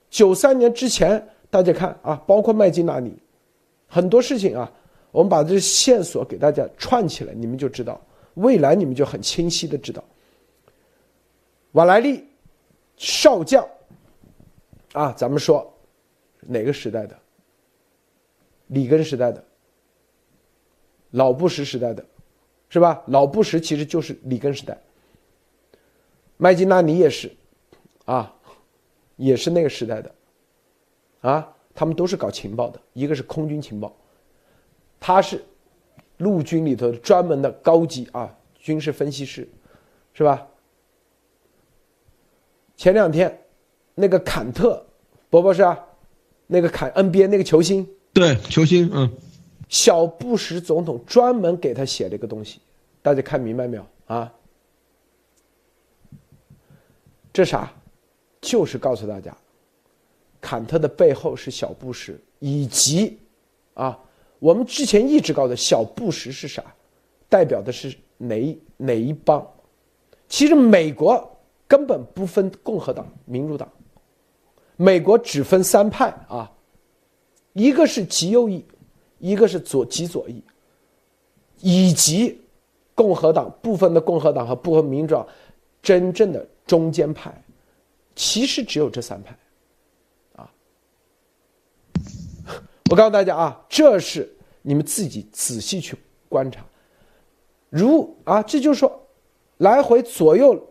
[0.09, 3.13] 九三年之前，大家看啊，包括麦金纳尼，
[3.89, 4.73] 很多事情啊，
[5.11, 8.01] 我们把这线索给大家串起来，你们就知道，
[8.35, 10.03] 未来你们就很清晰的知道。
[11.73, 12.25] 瓦莱利
[12.97, 13.67] 少将
[14.93, 15.71] 啊，咱们说
[16.41, 17.19] 哪个时代的？
[18.69, 19.45] 里根时代的，
[21.11, 22.05] 老布什时代的，
[22.69, 23.03] 是吧？
[23.07, 24.77] 老布什其实就是里根时代，
[26.37, 27.31] 麦金纳尼也是，
[28.05, 28.33] 啊。
[29.19, 30.15] 也是那个时代的，
[31.23, 33.97] 啊，他们都是搞情报的，一个是空军情报，
[35.01, 35.43] 他是
[36.19, 39.49] 陆军里头专门的高级啊军事分析师，
[40.13, 40.47] 是吧？
[42.77, 43.43] 前两天
[43.95, 44.85] 那个坎特，
[45.31, 45.83] 伯伯是啊，
[46.47, 49.11] 那个坎 NBA 那个球星，对，球星，嗯，
[49.71, 52.61] 小布什总统专门给他写了一个东西，
[53.01, 54.31] 大家看明白没有啊？
[57.37, 57.71] 这啥？
[58.41, 59.37] 就是告诉大家，
[60.41, 63.19] 坎特的背后是小布什，以及
[63.75, 63.99] 啊，
[64.39, 66.65] 我们之前一直告诉小布什是啥，
[67.29, 69.47] 代表的是哪哪一帮？
[70.31, 71.31] 其实美国
[71.69, 73.71] 根本不分共和党、民主党，
[74.77, 76.51] 美国只分三派啊，
[77.53, 78.65] 一个是极右翼，
[79.19, 80.43] 一个是左极左翼，
[81.61, 82.41] 以及
[82.95, 85.29] 共和党部分的共和党和部分民主党
[85.83, 87.33] 真正的中间派。
[88.15, 89.37] 其实只有这三派，
[90.37, 90.51] 啊，
[92.91, 95.95] 我告诉大家啊，这是你们自己仔细去
[96.27, 96.65] 观察。
[97.69, 99.07] 如啊，这就是说，
[99.59, 100.67] 来回左右，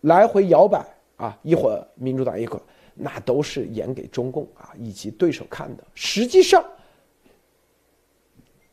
[0.00, 0.84] 来回摇摆
[1.18, 2.62] 啊，一会儿民主党，一会儿
[2.94, 5.84] 那都是演给中共啊以及对手看的。
[5.94, 6.64] 实际上，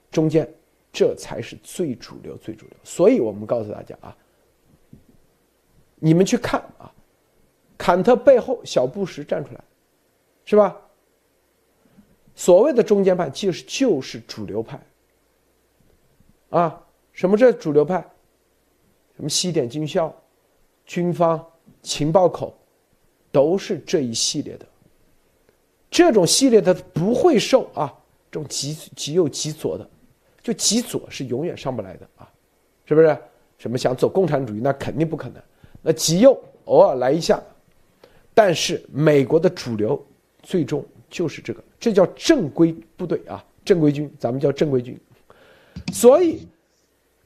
[0.09, 0.51] 中间
[0.91, 2.75] 这才是最主流、最主流。
[2.83, 4.17] 所以我们告诉大家啊，
[5.99, 6.91] 你们去看啊。
[7.77, 9.63] 坎特背后，小布什站出来，
[10.43, 10.75] 是吧？
[12.35, 14.79] 所谓的中间派，就是就是主流派。
[16.49, 16.81] 啊，
[17.13, 18.05] 什么叫主流派？
[19.15, 20.13] 什么西点军校、
[20.85, 21.45] 军方、
[21.81, 22.53] 情报口，
[23.31, 24.65] 都是这一系列的。
[25.89, 27.93] 这种系列的不会受啊，
[28.29, 29.89] 这种极极右极左的，
[30.41, 32.29] 就极左是永远上不来的啊，
[32.85, 33.17] 是不是？
[33.57, 35.41] 什么想走共产主义，那肯定不可能。
[35.81, 37.41] 那极右偶尔来一下。
[38.33, 40.01] 但是美国的主流
[40.41, 44.97] 最终就是这个，这叫正规部队啊，正规军，咱们叫正规军。
[45.91, 46.47] 所以，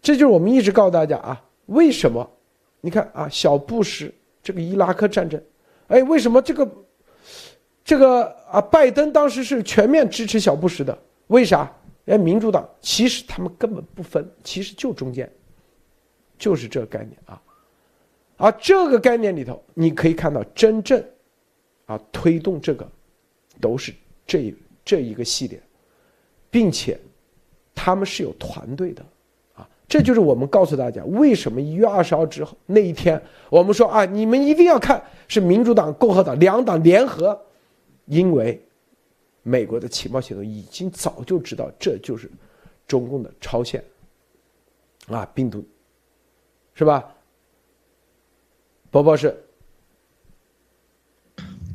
[0.01, 2.27] 这就是我们一直告诉大家啊，为什么？
[2.81, 4.11] 你看啊，小布什
[4.41, 5.39] 这个伊拉克战争，
[5.87, 6.69] 哎，为什么这个
[7.85, 10.97] 这个啊，拜登当时是全面支持小布什的？
[11.27, 11.71] 为啥？
[12.05, 15.31] 哎，民主党其实他们根本不分，其实就中间，
[16.39, 17.39] 就是这个概念啊。
[18.43, 21.01] 而这个概念里头，你可以看到真正，
[21.85, 22.85] 啊，推动这个，
[23.61, 23.93] 都是
[24.27, 24.53] 这
[24.83, 25.57] 这一个系列，
[26.51, 26.99] 并且，
[27.73, 29.01] 他们是有团队的，
[29.53, 37.41] 啊，这就是我们告诉大家，为什么一月二十号之后那一天，我们说啊，你们一定要看是民主党、共和党两党联合，
[38.07, 38.61] 因为，
[39.41, 42.29] 美国的情报系统已经早就知道这就是
[42.85, 43.81] 中共的超限，
[45.07, 45.63] 啊，病毒，
[46.73, 47.12] 是吧？
[48.93, 49.35] 包包是，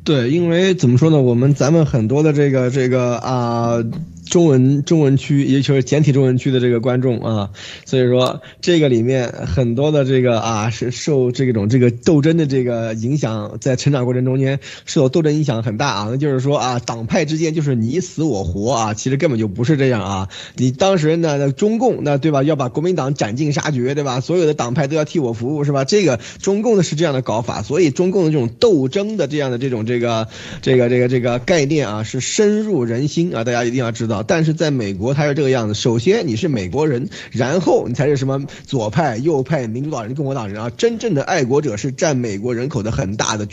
[0.05, 3.83] 对，因为怎么说呢，我们咱们很多的这个这个啊。
[4.29, 7.49] 中文中文区，也就是简体中文区的这个观众啊，
[7.85, 16.07] 所以说这个里面很多的这个啊是受这种这个斗争的这个影响，在成长过程中间受斗争影响很大啊。
[16.11, 20.29] 那就是说啊，党派之间就是你死我活啊，其实根本就不是这样啊。
[20.55, 24.19] 你当时呢，中共那对吧，要把国民党斩尽杀绝对吧？
[24.19, 25.85] 所有的党派都要替我服务是吧？
[25.85, 30.27] 这个中共的是这样的搞法，所以中共的这种斗争的这样的这种这个
[30.61, 34.18] 这个这个这个概念啊，是深入人心啊，大家一定要知道。
[34.25, 40.69] 但是在美国，它是这个样子：首先你是美国人，然后你才是什么左派、右派、民主党人、共和党人啊。
[40.69, 43.47] 真正的爱国者是占美国人口的很大的、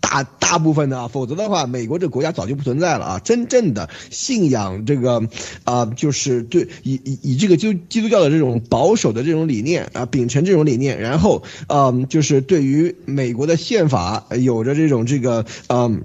[0.00, 1.08] 大大部分的啊。
[1.08, 3.18] 否则的话，美国这国家早就不存在了啊。
[3.18, 5.22] 真正的信仰这个
[5.64, 16.02] 啊，就是对以以以这个基基督教的这种保守的这种理念啊，秉承这种理念，然后嗯，就是对于美国的宪法有着这种这个嗯。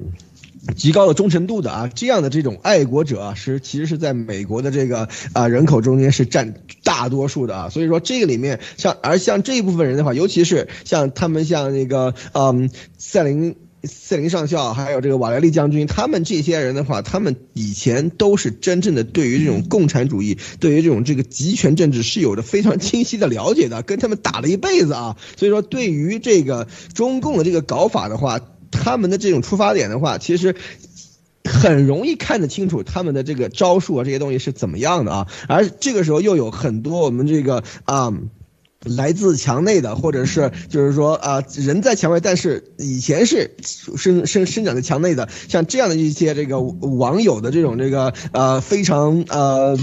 [0.76, 28.40] 极高的忠诚度的啊，这样的这种爱国者啊，是其实是在美国的这个啊人口中间是占大多数的啊，所以说这个里面像而像这一部分人的话，尤其是像他们像那个嗯赛林塞林上校，还有这个瓦莱利将军，他们这些人的话，他们以前都是真正的对于这种共产主义，对于这种这个集权政治是有着非常清晰的了解的，跟他们打了一辈子啊，所以说对于这个中共的这个搞法的话。
[28.76, 30.56] 他们的这种出发点的话，其实
[31.44, 35.28] 很容易看得清楚他们的这个招数啊，这些东西是怎么样的啊。
[35.48, 38.14] 而这个时候又有很多我们这个啊，
[38.84, 43.56] 来自墙内的，或者是就是说啊，人在墙外，但是以前是
[43.98, 49.78] 生生生长在墙内的，像这样的一些这个网友的这种这个呃非常呃。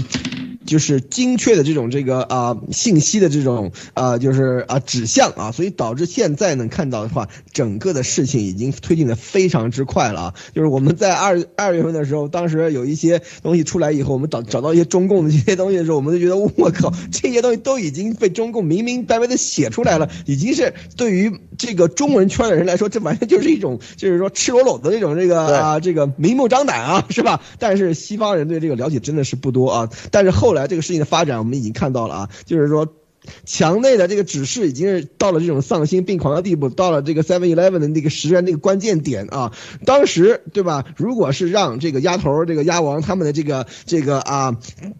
[0.65, 10.33] 就是精确的这种这个啊信息的这种啊就是啊指向啊，所以导致现在能看到的话，整个的事情已经推进的非常之快了啊。
[10.53, 27.41] 就是我们在二二月份的时候，当时有一些东西出来以后，我们找找到一些中共的这些东西的时候，我们就觉得我靠，这些东西都已经被中共明明白白的写出来了，已经是对于这个中文圈的人来说，这完全就是一种就是说赤裸裸的这种这个啊这个明目张胆啊，是吧？
[27.59, 29.89] 但是西方人对这个了解真的是不多啊。
[30.11, 32.87] 但是后后来这个事情的发展，我们已经看到了啊，就是说，
[33.43, 39.51] 墙内的这个指示已经是到了这种丧心病狂的地步，到了这个 Seven Eleven 的那个时间那个关键点啊。
[39.83, 40.85] 当时对吧？
[40.95, 44.59] 如果是让这个鸭头、这个鸭王他们的这个这个啊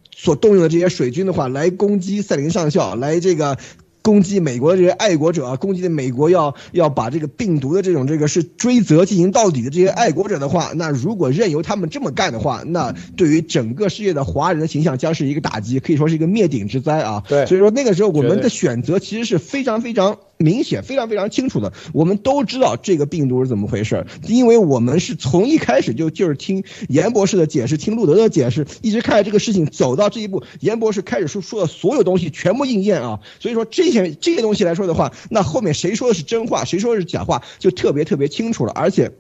[0.10, 3.60] 所动用的这些水军的话，来攻击赛琳上校，来这个。
[4.04, 17.24] 攻击美国的这些爱国者啊，攻击的美国要要把这个病毒的这种这个是追责进行到底的这些爱国者的话，那如果任由他们这么干的话，那对于整个世界的华人的形象将是一个打击，可以说是一个灭顶之灾啊。
[17.28, 20.18] 对，所以说那个时候我们的选择其实是非常非常。
[20.44, 39.12] 明显非常非常清楚的，我们都知道这个病毒是怎么回事因为我们是从一开始就就是听严博士的解释，听路德的解释，一直看着这个事情走到这一步，严博士开始说说的所有东西全部应验啊，所以说这些这些东西来说的话，那后面谁说的是真话，谁说的是假话，就特别特别清楚了，而且。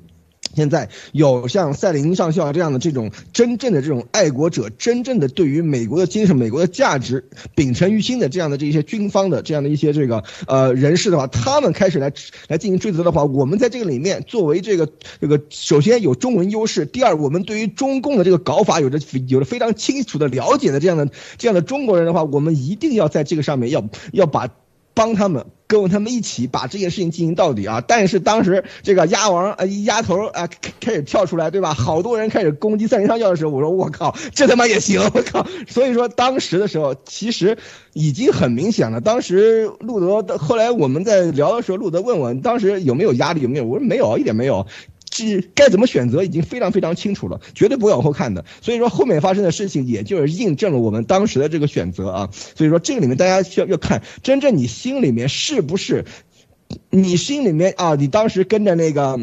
[0.53, 12.11] 现在有像赛林上校这样的这种真正的这种爱国者，真正的对于美国的精神、美国的价值秉承于心的这样的这些军方的这样的一些这个呃人士的话，他们开始来
[12.47, 14.87] 来进行追责的话，我们在这个里面作为这个
[15.19, 24.47] 这个首先有中文优势，第二我们对于中共的这个搞法有着有着非常清楚的了解的这样的这样的中国人的话，我们一定要在这个上面要要把
[24.93, 25.45] 帮他们。
[25.65, 27.83] 跟他们一起把这件事情进行到底啊！
[27.87, 30.47] 但是当时这个鸭王呃鸭头啊
[30.79, 31.73] 开始跳出来，对吧？
[31.73, 35.01] 好多人开始攻击三林上校的时候，我说我靠，这他妈也行！
[35.01, 35.47] 我靠！
[35.67, 37.57] 所以说当时的时候，其实
[37.93, 39.01] 已经很明显了。
[39.01, 43.65] 当时路德后来我们在聊的时候，路德问我当时有没有压力，有没有？
[43.65, 44.67] 我说没有，一点没有。
[45.13, 48.43] 是该怎么选择已经非常非常清楚了，绝对不会往后看的。
[48.61, 52.29] 所以说后面发生的事情，也就是印证了我们当时的这个选择啊。
[52.33, 56.05] 所以说这个里面大家需要要看，真正你心里面是不是，
[56.89, 59.19] 你心里面啊，你当时跟着那个。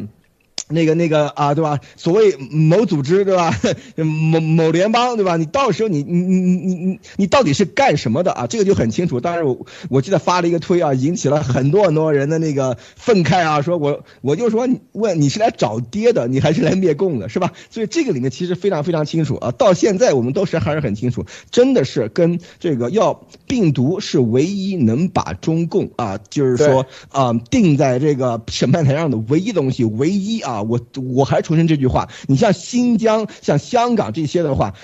[0.71, 1.79] 那个那个啊，对吧？
[1.97, 3.55] 所谓某组织，对吧？
[3.97, 5.37] 某某联邦，对吧？
[5.37, 8.47] 你到时候你你你你你你到底是干什么的啊？
[8.47, 9.21] 这个就很清楚。
[9.21, 17.53] 当时我我记得发了一个推啊，引起了很多很多人的那个愤慨啊，说我我就说问你是来找爹的，你还是来灭共的，是吧？
[17.71, 19.51] 所以这个里面其实非常非常清楚啊。
[19.51, 30.60] 到现在我们都是还是很清楚，真的是跟这个要病毒是唯一能把中共啊，就是说啊定在这个审判台上的唯一东西，唯一啊。
[30.63, 30.81] 我
[31.15, 34.75] 我还重申这句话，你像新疆、像香港这些的话。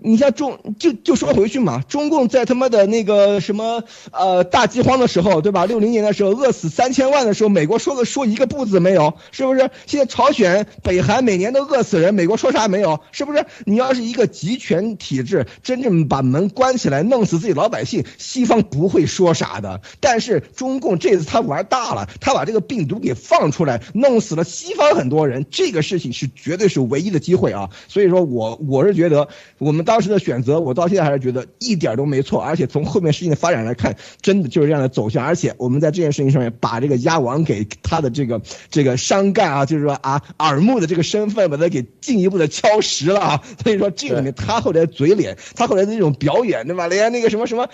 [0.00, 3.82] 你像中就就说回去嘛，中共在他妈的那个什么
[4.12, 5.66] 呃大饥荒的时候，对吧？
[5.66, 9.68] 六零年的时候饿死三千万的时候，美国说个说一个不字没有，是不是？
[9.86, 13.00] 现在朝鲜、北韩每年都饿死人，美国说啥没有？
[13.10, 13.44] 是不是？
[13.64, 19.80] 你要是一个集权体制，真正把门关起来弄死自己老百姓，西方不会说啥的。
[19.98, 27.68] 但是中共这次他玩大了，他把这个病毒给放出来，弄死了西方很多人，这个事情是绝对是唯一的机会啊！
[27.88, 29.26] 所以说我我是觉得
[29.58, 29.87] 我们。
[29.88, 35.24] 当时的选择，我到现在还是觉得一点都没错，而且从后面事情的发展来看，真的就是这样的走向。
[35.24, 38.38] 而且我们在这件事情上面把这个鸭王给他的这个
[38.70, 43.42] 这个伤干啊，就是说啊耳目的这个身份，把他给进一步的敲实了啊。
[43.64, 46.86] 所以说这里面他后来嘴脸，他后来的那种表演，对吧？
[46.86, 47.66] 连那个什么什么，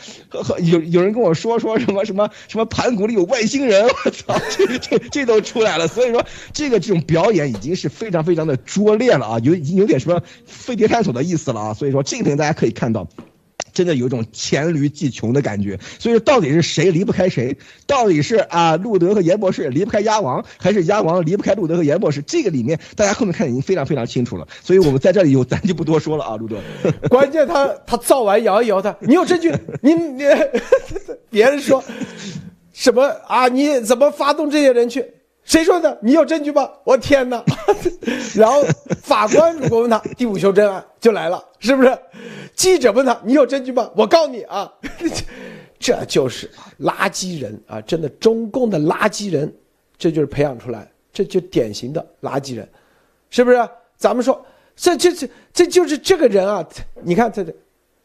[0.63, 5.89] 有有人跟我说说什么什么什么盘古里有外星人， 我操，这这这都出来了。
[5.89, 11.75] 所以说这个这种表演已经是非常非常的拙劣了啊，有已经有点什么飞碟探索的意思了啊。
[11.75, 13.07] 所以说，这里面大家可以看到，
[13.73, 15.79] 真的有一种黔驴技穷的感觉。
[15.99, 17.57] 所以，到底是谁离不开谁？
[17.87, 22.23] 到底是啊，路德和严博士离不开鸭王，还是鸭王离不开路德和严博士？
[22.23, 24.47] 这个里面大家后面看已经非常非常清楚了。
[24.63, 26.57] 所以我们在这里有咱就不多说了啊，路德。
[27.09, 29.53] 关键他他造完摇一摇他，你有证据？
[29.81, 30.25] 你你
[31.31, 31.83] 别人说
[32.73, 33.49] 什么啊？
[33.49, 35.05] 你怎么发动这些人去？
[35.45, 35.97] 谁说的？
[36.03, 36.71] 你有证据吗？
[36.85, 37.45] 我天哪！
[38.35, 38.63] 然后
[39.03, 41.97] 法官如果问他第五修正案就来了，是不是？
[42.55, 43.91] 记者问他你有证据吗？
[43.95, 44.73] 我告你啊，
[45.79, 47.81] 这就是垃圾人啊！
[47.83, 49.53] 真的，中共的垃圾人，
[49.99, 52.67] 这就是培养出来，这就典型的垃圾人，
[53.29, 53.69] 是不是？
[53.99, 56.67] 咱们说，这这这这就是这个人啊！
[57.03, 57.55] 你看这这，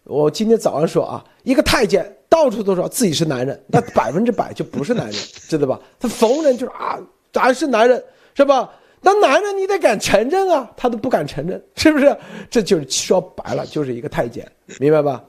[0.03, 5.13] 我今天早上说啊，一个太监到处都说自己是男人，那百分之百就不是男人，
[5.47, 5.79] 知道吧？
[5.97, 6.99] 他逢人就是啊。
[7.31, 8.03] 咱是男人，
[8.33, 8.71] 是吧？
[9.01, 12.13] 那男人你得敢承认啊，他都不敢承认，是不是？
[12.49, 14.45] 这就是说白了，就是一个太监，
[14.77, 15.23] 明白吧？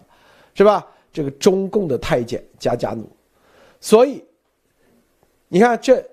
[0.54, 0.84] 是吧？
[1.12, 3.08] 这个中共的太监加加努，
[3.80, 4.24] 所以
[5.48, 6.04] 你看这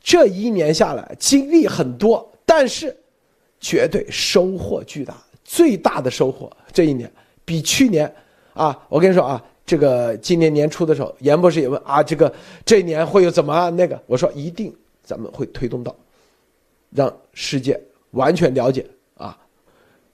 [0.00, 2.94] 这一年下来，经历很多，但是
[3.60, 7.10] 绝对收获巨大，最大的收获这一年
[7.44, 8.10] 比去年
[8.54, 12.32] 啊，我跟你说啊，这个今年年初的时候，严博士也问啊，这个
[12.64, 14.00] 这一年会有怎么那个？
[14.06, 14.74] 我说一定。
[15.12, 15.94] 咱们会推动到，
[16.88, 17.78] 让世界
[18.12, 19.36] 完全了解啊，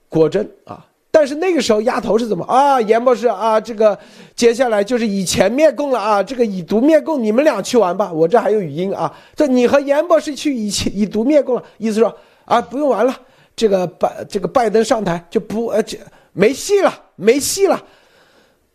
[0.09, 0.85] 果真啊！
[1.09, 2.81] 但是那个时候丫头是怎么啊？
[2.81, 3.97] 严博士啊，这个
[4.35, 6.21] 接下来就是以前灭共了啊！
[6.21, 9.17] 这个以毒灭共，你们俩去玩吧，我这还有语音啊！
[9.33, 13.17] 这你和严博士去以前以毒灭共了，意思说啊，不用玩了，
[13.55, 15.97] 这个拜这个拜登上台就不呃这
[16.33, 17.81] 没戏了，没戏了，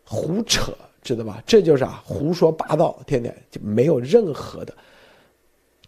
[0.07, 0.73] 胡扯，
[1.03, 1.43] 知道吧？
[1.47, 4.75] 这就是啊，胡说八道，天天就没有任何的。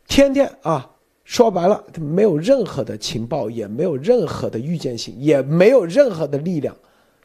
[0.07, 0.88] 天天啊，
[1.24, 6.74] 说白了，没有任何的情报，也没有任何的预见性，也没有任何的力量，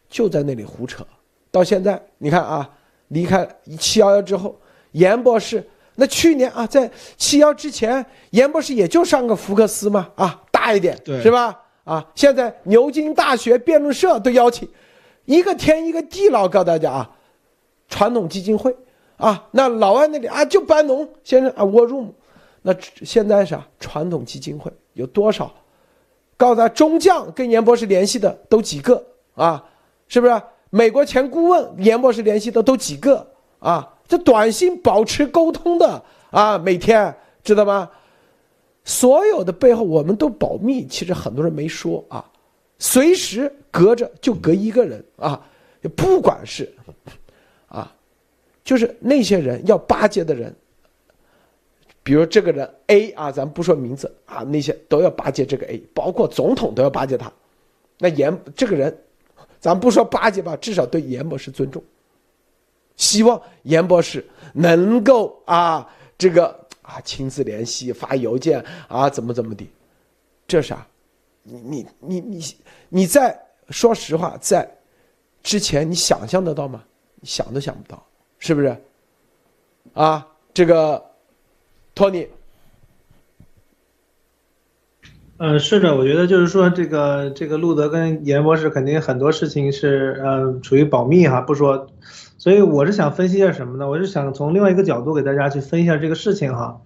[0.09, 1.05] 就在那里胡扯。
[1.51, 2.69] 到现在，你看啊，
[3.09, 3.47] 离开
[3.79, 4.59] 七幺幺之后，
[4.93, 5.63] 严博士，
[5.95, 11.59] 那去年啊，在七幺之前，严博士也就上个福克斯嘛，啊，大一点，对是吧？
[11.83, 14.67] 啊，现在牛津大学辩论社都邀请，
[15.25, 17.11] 一个天一个地了，告诉大家啊，
[17.87, 18.75] 传统基金会
[19.17, 22.07] 啊，那老外那里啊，就班农先生啊，War Room。
[22.61, 25.51] 那现在是，传统基金会有多少？
[26.37, 29.03] 告诉他，中将跟严博士联系的都几个
[29.35, 29.63] 啊？
[30.07, 30.41] 是不是？
[30.69, 33.27] 美国前顾问严博士联系的都几个
[33.59, 33.93] 啊？
[34.07, 37.89] 这短信保持沟通的啊，每天知道吗？
[38.83, 42.23] 所有的背后我们都保密，其实很多人没说啊。
[42.79, 45.43] 随时隔着就隔一个人啊，
[45.95, 46.71] 不管是
[47.67, 47.93] 啊，
[48.63, 50.55] 就是那些人要巴结的人。
[52.03, 57.31] 比如这个人 A 啊，咱不说名字啊，那些都要巴结这个 A，包括总统都要巴结他。
[57.99, 58.97] 那严这个人，
[59.59, 61.83] 咱不说巴结吧，至少对严博士尊重，
[62.95, 65.87] 希望严博士能够啊，
[66.17, 66.47] 这个
[66.81, 69.69] 啊亲自联系、发邮件啊，怎么怎么的，
[70.47, 70.83] 这啥？
[71.43, 72.55] 你你你你
[72.89, 73.39] 你在
[73.69, 74.67] 说实话，在
[75.43, 76.83] 之前你想象得到吗？
[77.21, 78.03] 想都想不到，
[78.39, 78.75] 是不是？
[79.93, 81.10] 啊，这个。
[81.93, 82.27] 托尼，
[85.37, 91.87] 嗯，是的，我觉得就是说，这个这个路德跟严博士肯定很多事情是呃处于保密哈，不说，
[92.37, 93.89] 所以我是想分析一下什么呢？
[93.89, 96.81] 我是想从另外一个角度给大家去分析一下这个事情哈，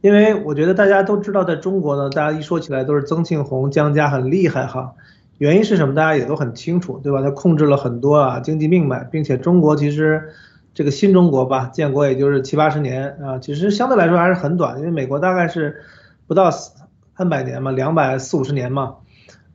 [0.00, 4.94] 因为我觉得大家都知道，在中国呢，大家一说起来都是曾庆红江家很厉害哈，
[5.38, 5.94] 原因是什么？
[5.94, 7.22] 大家也都很清楚，对吧？
[7.22, 10.30] 他控制了很多啊经济命脉，并且中国其实。
[10.72, 15.82] 这个新中国吧，建国也就是七八十年啊，其实相对来说还是很短，因为美国大概是
[16.28, 18.94] 不到三百年嘛，两百四五十年嘛，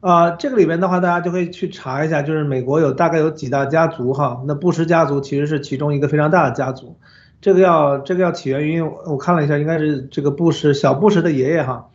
[0.01, 6.97] 啊，这个里边的话，大家就可以去查一下，就是美国有大概有几大家族哈，那布什家族其实是其中一个非常大的家族，
[7.39, 11.87] 这个要这个要起源于我看了一下，应该是这个布什小布什的爷爷哈，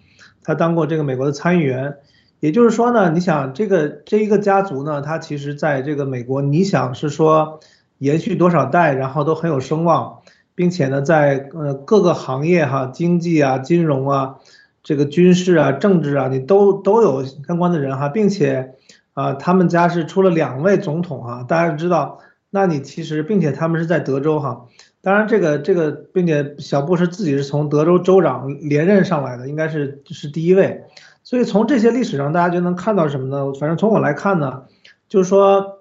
[0.43, 1.99] 他当过这个美国的参议员，
[2.41, 7.61] 也就是说呢，你想这个这一个家族呢，他其实在这个美国，你想是说。
[8.01, 10.20] 延续多少代，然后都很有声望，
[10.55, 14.36] 并且呢，在呃各个行业哈，经济啊、金融啊、
[14.82, 18.74] 这个军事啊、政治啊，你都都有相关的人哈，并且
[19.12, 24.66] 啊，他们家是出了两位总统哈，大家知道，那你其实并且他们是在德州哈，
[25.03, 30.84] 当然这个这个，并且小布什自己是从德州州长连任上来的，应该是是第一位，
[31.22, 33.53] 所以从这些历史上大家就能看到什么呢？
[33.61, 34.62] 反正从我来看呢，
[35.09, 35.80] 就是说，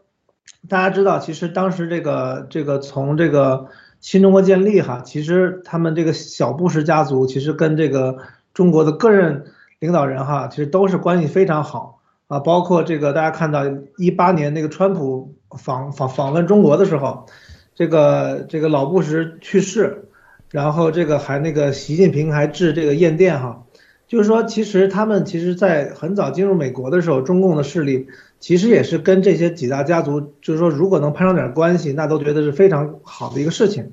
[0.67, 3.67] 大家知道，其实当时这个这个从这个
[3.99, 8.17] 新中国建立哈，其实他们这个小布什家族其实跟这个
[8.53, 9.45] 中国的个人
[9.79, 11.99] 领导人哈，其实都是关系非常好。
[12.27, 13.63] 啊，包括这个，大家看到
[13.97, 17.25] 一八年那个川普访访访问中国的时候，
[17.73, 20.09] 这个这个老布什去世，
[20.51, 23.63] 然后这个还那个习近平还致这个唁电哈，
[24.07, 28.05] 就是说其实他们其实在很早进入美国的时候，中共的势力
[28.39, 33.91] 其实也是跟这些几大家族，就是说如果能攀上点关系，那都觉得是非常好的一个事情，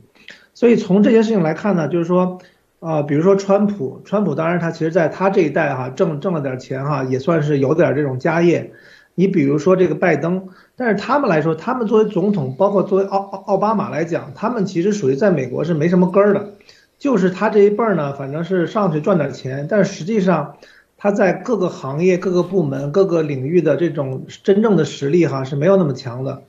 [0.55, 2.39] 所以从这些事情来看呢，就是说。
[2.79, 8.71] 啊，比如说川普，川普当然他其实在他这一代哈挣挣了点钱哈，也算是有点这种家业。
[9.15, 16.51] 你比如说这个拜登，但是他们来说，他们作为总统，包括作为奥奥奥巴马来讲，他们其实属于在美国是没什么根儿的，
[16.99, 20.57] 就是他这一辈儿呢，反正是上去赚点钱，但实际上
[20.97, 26.43] 他在各个行业、各个部门、各个领域的这种真正的实力哈是没有那么强的。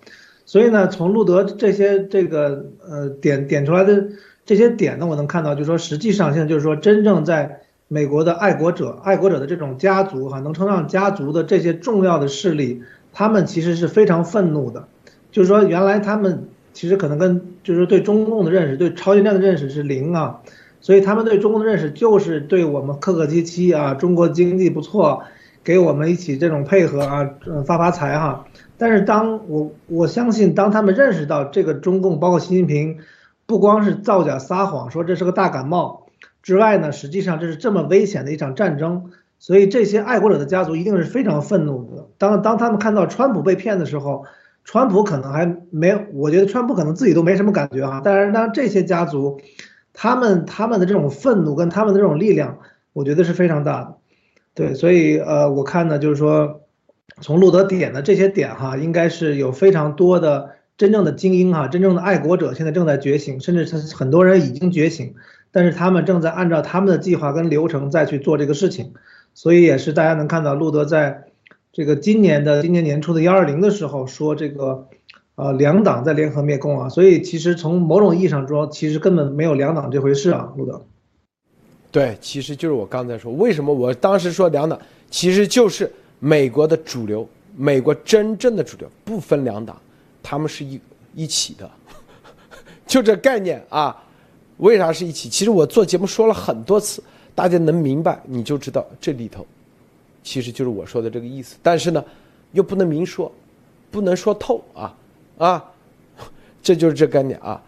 [0.46, 4.08] 所以呢，从路德这些这个呃点点出来的。
[4.46, 12.82] 这些点呢，我能看到，就是说，实际上现在就是说，真正在美国的爱国者、爱国者的这种家族，哈，能称上家族的这些重要的势力，
[13.12, 14.88] 他们其实是非常愤怒的。
[15.34, 20.40] 就是说，原来他们其实可能跟就是对中共的认识、对超限战的认识是零啊，
[20.88, 25.22] 所以他们对中共的认识就是对我们客客气气啊，中国经济不错，
[25.62, 27.30] 给我们一起这种配合啊，
[27.66, 28.46] 发发财哈。
[28.78, 33.00] 但是当我我相信，当他们认识到这个中共，包括习近平。
[33.46, 36.08] 不光是造假撒谎说这是个大感冒
[36.42, 42.08] 之外呢，实际上这是这么危险的一场战争，所以这些爱国者的家族一定是非常愤怒的。
[42.18, 44.24] 当当他们看到川普被骗的时候，
[44.64, 48.02] 川普可能还没，我觉得川普可能自己都没什么感觉哈。
[48.06, 49.40] 但是当这些家族，
[50.00, 52.60] 他们他们的这种愤怒跟他们的这种力量，
[52.94, 53.96] 我觉得是非常大的。
[54.54, 56.62] 对，所以呃，我看呢就是说，
[57.20, 60.52] 从路德点的这些点哈，应该是有非常多的。
[60.78, 65.16] 真正的精英哈，真正的爱国者现在正在觉醒，甚至是很多人已经觉醒，
[65.52, 68.94] 但是他们正在按照他们的计划跟流程再去做这个事情，
[69.34, 71.24] 所以也是大家能看到路德在
[71.74, 74.88] 这个今年的今年年初的幺二零的时候说这个，
[75.38, 80.82] 呃，两党在联合灭共啊，所以其实从某种意义上说，其实根本没有两党这回事啊，路德。
[81.92, 84.80] 对，其实就是我刚才说，为什么我当时说两党，
[85.12, 89.80] 其实就是美国的主流，美国真正的主流不分两党。
[90.24, 90.82] 他们是一
[91.14, 91.70] 一起的，
[92.88, 93.96] 就这概念啊？
[94.58, 95.30] 为啥是一起？
[95.30, 97.04] 其实我做节目说了很多次，
[97.36, 99.46] 大家能明白，你就知道这里头，
[100.24, 101.56] 其实就是我说的这个意思。
[101.62, 102.04] 但是呢，
[102.54, 103.32] 又不能明说，
[103.92, 104.94] 不能说透啊
[105.38, 105.64] 啊，
[106.62, 107.62] 这就是这概念啊。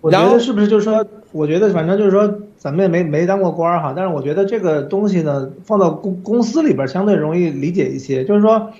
[0.00, 8.70] 我觉得是不是就是说，我觉得反正就是说，咱们也没没当过官儿哈，但是我觉得这个东西呢，放到公公司里边相对容易理解一些，就是说。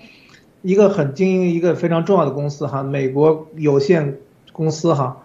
[0.61, 4.17] 一个很精英、一个非常重要的公司哈，美国有限
[4.51, 5.19] 公司哈，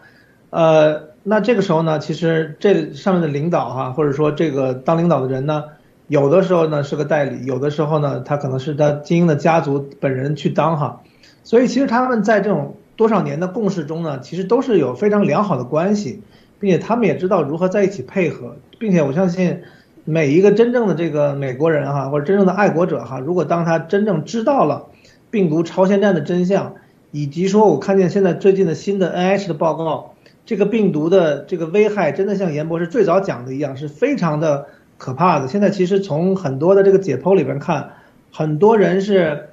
[0.52, 5.64] 呃，那这个时候呢，其实这上面的领导哈，或者说这个当领导的人呢，
[6.08, 11.02] 有的时候呢是个代理，有的时候呢他可能是他精英的家族本人去当哈，
[11.44, 16.22] 所以其实他们在这种多少年的共事中呢，其实都是有非常良好的关系，
[16.60, 19.62] 并且他们也知道如何在一起配合，并且我相信
[20.06, 24.88] 每一个真正的这个美国人哈，或者真正的爱国者哈，如果当他真正知道了。
[25.32, 26.76] 病毒超限战的真相，
[27.10, 30.14] 以及说，我看见现在最近的新的 NIH 的报告，
[30.46, 34.68] 这个病毒的这个危害，真的像严博士最早讲的一样，是非常的
[35.00, 35.48] 可怕的。
[35.48, 37.94] 现在其实从很多的这个解剖里边看，
[38.32, 39.50] 很多人是，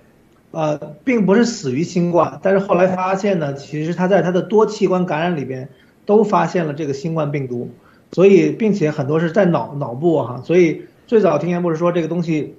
[0.51, 5.68] 呃，并不是死于新冠，但是后来发现呢，其实他在他的多器官感染里边
[6.07, 7.70] 都发现了这个新冠病毒，
[8.12, 12.55] 所以并且很多是在脑脑部哈，所以最早听言博士说这个东西。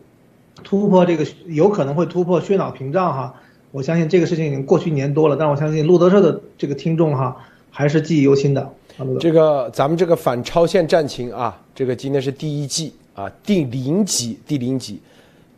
[0.63, 3.33] 突破这个有可能会突破血脑屏障哈，
[3.71, 7.35] 我相信这个事情已经过去一年多了，但是我相信路德社的这个听众哈
[7.71, 8.69] 还是记忆犹新的。
[9.19, 15.01] 这个咱们这个反超限战情啊，这个今天是第一季啊第零集第零集，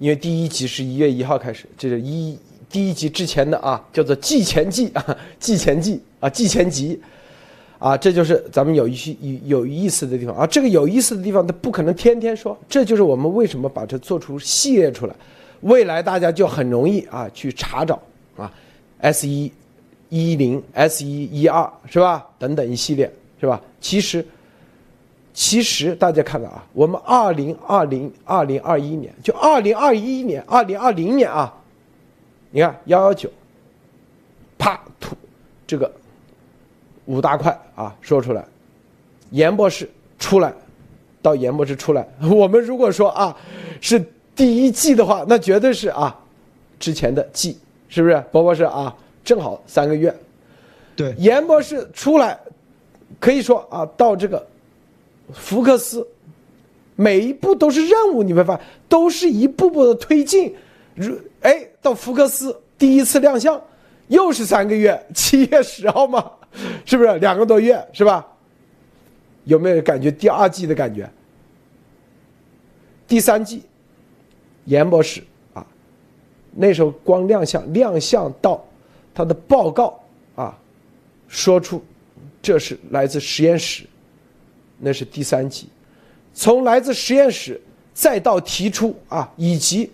[0.03, 2.37] 因为第一集是一月一号开始，这是一
[2.69, 6.99] 第一集之前的啊叫做季前季啊季前季啊季前集。
[7.79, 10.45] 啊，这就是咱们有一些有有意思的地方啊。
[10.45, 12.57] 这个有意思的地方，它不可能天天说。
[12.67, 15.15] 这就是我们为什么把它做出系列出来，
[15.61, 18.01] 未来大家就很容易啊去查找
[18.35, 18.51] 啊
[18.99, 19.49] ，S 一
[20.09, 22.25] 一零 S 一一二是吧？
[22.37, 23.61] 等等一系列是吧？
[23.79, 24.25] 其实
[25.33, 31.51] 其实大家看到啊，我们二零二零二零二一年就二零二一年二零二零年啊，
[32.51, 33.27] 你看幺幺九，
[34.59, 35.15] 啪吐
[35.65, 35.91] 这个
[37.05, 38.45] 五大块啊说出来，
[39.31, 40.53] 严博士出来，
[41.21, 43.35] 到严博士出来， 我们如果说啊
[43.81, 43.99] 是
[44.35, 46.15] 第一季的话，那绝对是啊
[46.79, 47.57] 之前的季，
[47.89, 48.23] 是不是？
[48.31, 50.15] 博博士啊，正好三个月。
[50.95, 52.39] 对，严博士出来，
[53.19, 54.45] 可以说啊到这个
[55.33, 56.07] 福克斯，
[56.95, 60.53] 每一步都是任务，你会发现都是一步步的推进。
[60.95, 63.61] 如哎，到福克斯第一次亮相，
[64.07, 66.31] 又是三个月，七月十号嘛，
[66.85, 68.25] 是不是两个多月，是吧？
[69.45, 71.09] 有没有感觉第二季的感觉？
[73.07, 73.63] 第三季，
[74.65, 75.21] 严博士
[75.53, 75.65] 啊，
[76.51, 78.63] 那时候光亮相，亮相到
[79.13, 79.99] 他的报告
[80.35, 80.57] 啊，
[81.27, 81.83] 说出
[82.41, 83.83] 这是来自实验室，
[84.83, 85.67] 那是第三级，
[86.33, 87.59] 从来自实验室
[87.93, 89.89] 再到提出啊，以及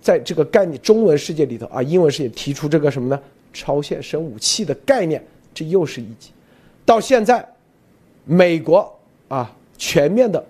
[0.00, 3.20] 在这个概念中文世界里头啊，英文世界提出这个什么呢？
[3.52, 5.24] 超限生武器的概念，
[5.54, 6.30] 这又是一级，
[6.84, 7.46] 到现在，
[8.24, 8.94] 美国
[9.28, 10.44] 啊，全面的。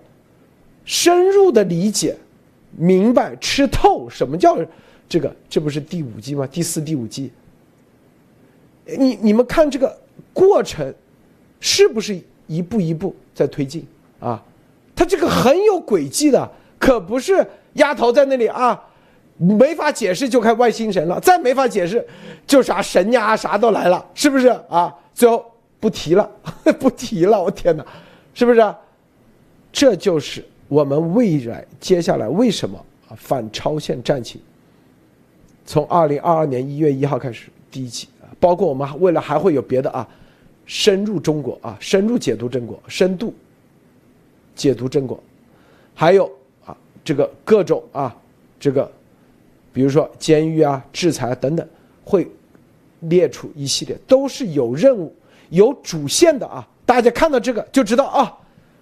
[0.85, 2.17] 深入的理解、
[2.71, 4.57] 明白、吃透什么叫
[5.07, 5.35] 这个？
[5.47, 6.47] 这不是第五季吗？
[6.47, 7.31] 第四、第五季，
[8.97, 9.95] 你你们看这个
[10.33, 10.91] 过程，
[11.59, 12.19] 是不是
[12.49, 13.85] 一步一步在推进
[14.19, 14.43] 啊？
[14.95, 18.83] 它这个很有轨迹的，可不是丫头在那里啊，
[19.37, 22.05] 没法解释就开外星神了，再没法解释
[22.45, 24.93] 就啥神呀啥都来了，是不是啊？
[25.13, 25.45] 最后
[25.79, 26.29] 不提了，
[26.79, 27.85] 不提了，我天哪，
[28.33, 28.75] 是不是？
[29.71, 30.43] 这就是。
[30.67, 32.77] 我们未来接下来为什么
[33.07, 34.39] 啊反超限战情？
[35.65, 38.07] 从二零二二年一月一号开始第一期，
[38.39, 40.07] 包括我们未来还会有别的啊，
[40.69, 43.33] 深入中国啊，深入解读中国，深度
[44.55, 45.21] 解读中国，
[45.95, 46.31] 还有
[46.63, 48.15] 啊这个各种啊
[48.59, 48.89] 这个，
[49.73, 51.67] 比如说监狱啊、制裁等等，
[52.05, 52.27] 会
[52.99, 55.11] 列出一系列，都是有任务、
[55.49, 56.67] 有主线的啊。
[56.85, 58.31] 大家看到这个就知道啊。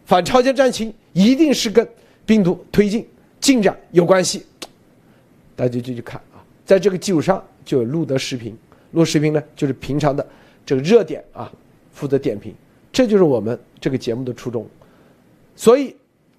[0.05, 1.87] 反超限战情一定是跟
[2.25, 3.07] 病毒推进
[3.39, 4.45] 进展有关系，
[5.55, 8.53] 大家就去看啊，在这个基础上就有录的视频，
[8.91, 10.27] 录视频呢就是平常的
[10.65, 11.49] 这个热点啊，
[11.97, 12.53] 负责点评，
[12.91, 14.65] 这就是我们这个节目的初衷。
[15.55, 15.95] 所以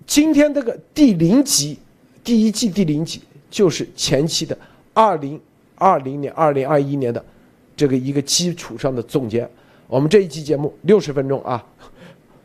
[0.07, 1.77] 今天这个第零集，
[2.23, 4.57] 第一季第零集就是前期的
[4.95, 5.39] 二零
[5.75, 7.23] 二零年、二零二一年的
[7.77, 9.49] 这个一个基础上的总结。
[9.89, 11.67] 我们这一期节目六十分钟啊。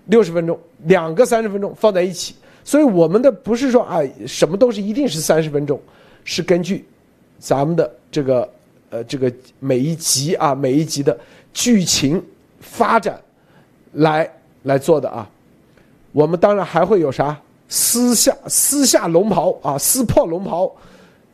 [0.07, 5.79] 六十分钟，两个三十分钟放在一起，所以我们的不是说啊，什么都是一定是三十分钟，
[6.25, 6.83] 是根据
[7.39, 8.53] 咱们的这个
[8.89, 11.17] 呃这个每一集啊每一集的
[11.53, 12.21] 剧情
[12.63, 13.21] 发展
[13.91, 14.27] 来
[14.63, 15.29] 来做的啊。
[16.11, 20.71] 我们当然还会有啥撕下撕下龙袍啊，撕破龙袍，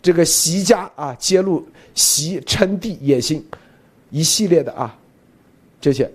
[0.01, 1.65] 这个习家啊揭露
[1.95, 3.45] 习称帝野心，
[4.09, 4.93] 一系列的啊
[5.80, 6.11] 这些。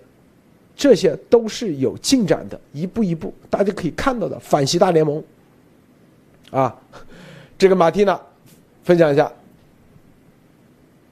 [0.76, 5.22] 这些都是有进展的，一步一步，大家可以看到的反习大联盟，
[6.50, 6.76] 啊，
[7.56, 8.20] 这个马蒂娜
[8.82, 9.30] 分享一下。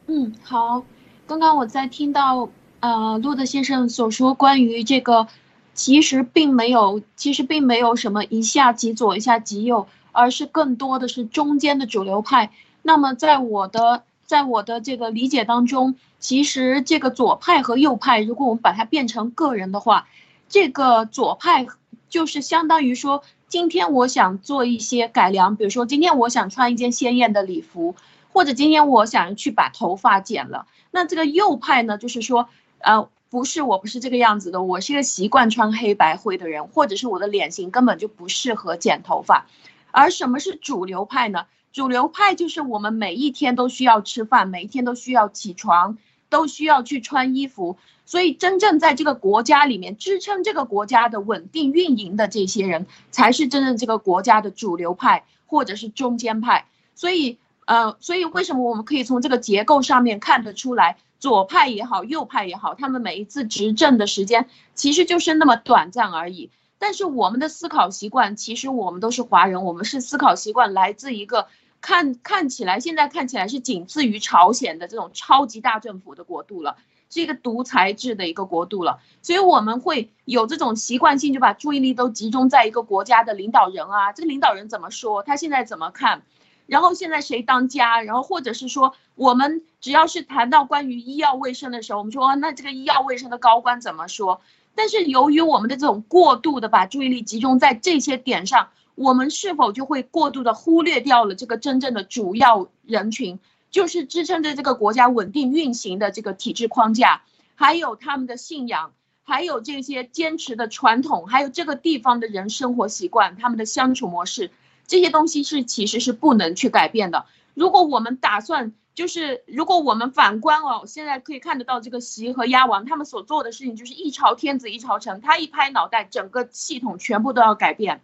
[0.09, 0.85] 嗯，好，
[1.29, 2.49] 刚刚我在听到
[2.83, 5.29] 呃路德先生所说关于这个，
[5.73, 12.51] 其实并没有，其实并没有什么一下极左一下极右，而是更多的是中间的主流派。
[12.83, 15.95] 那么在我的在我的这个理解当中。
[16.23, 20.07] 其实这个左派和右派，如果我们把它变成个人的话，
[20.49, 21.67] 这个左派
[22.09, 27.97] 就是相当于说，今天我想做一些改良，比如说今天我想穿一件鲜艳的礼服，
[28.33, 30.69] 或者今天我想去把头发剪了。
[30.93, 32.49] 那这个右派呢，就是说，
[32.83, 39.47] 呃，不是，我不是这个样子的，我是一个习惯穿黑白灰的人，或者是我的脸型根本就不适合剪头发。
[39.91, 41.47] 而什么是主流派呢？
[41.73, 45.99] 主流派就是我们每一天都需要吃饭，每一天都需要起床。
[46.33, 47.77] 都需要去穿衣服，
[48.07, 56.65] 所以真正在这个国家里面支撑这个国家的稳定运营的这些人，才是真正这个国家的主流派或者是中间派。
[56.95, 66.51] 所以，呃，所以为什么我们可以从这个结构上面看得出来，左派也好，右派也好，他们每一次执政的时间其实就是那么短暂而已。
[66.81, 71.47] 但是我们的思考习惯，其实我们都是华人，我们是思考习惯来自一个。
[71.81, 76.77] 看看起来，现在看起来是仅次于朝鲜的这种超级大政府的国度了，
[77.11, 79.01] 是一个独裁制的一个国度了。
[79.21, 86.23] 所以我们会有这种习惯性，就把注意力都集中在一个国家的领导人啊，这个领导人怎么说，他现在怎么看，
[86.67, 94.41] 然后现在谁当家，然后或者是说，我们只要是谈到关于医药卫生的时候，我们说那这个医药卫生的高官怎么说？
[94.75, 98.69] 但是由于我们的这种过度的把注意力集中在这些点上。
[98.95, 103.41] 我们是否就会过度的忽略掉了这个真正的主要人群？
[103.71, 107.23] 就是支撑着这个国家稳定运行的这个体制框架，
[107.55, 108.93] 还有他们的信仰，
[109.23, 114.51] 还有这些坚持的传统，还有这个地方的人生活习惯，他们的相处模式，
[114.87, 117.27] 这些东西是其实是不能去改变的。
[117.55, 128.03] 如果我们打算，就是如果我们反观哦，现在可以看得到这个习和鸭王他们所做的事情，就是一朝天子一朝臣，他一拍脑袋，整个系统全部都要改变，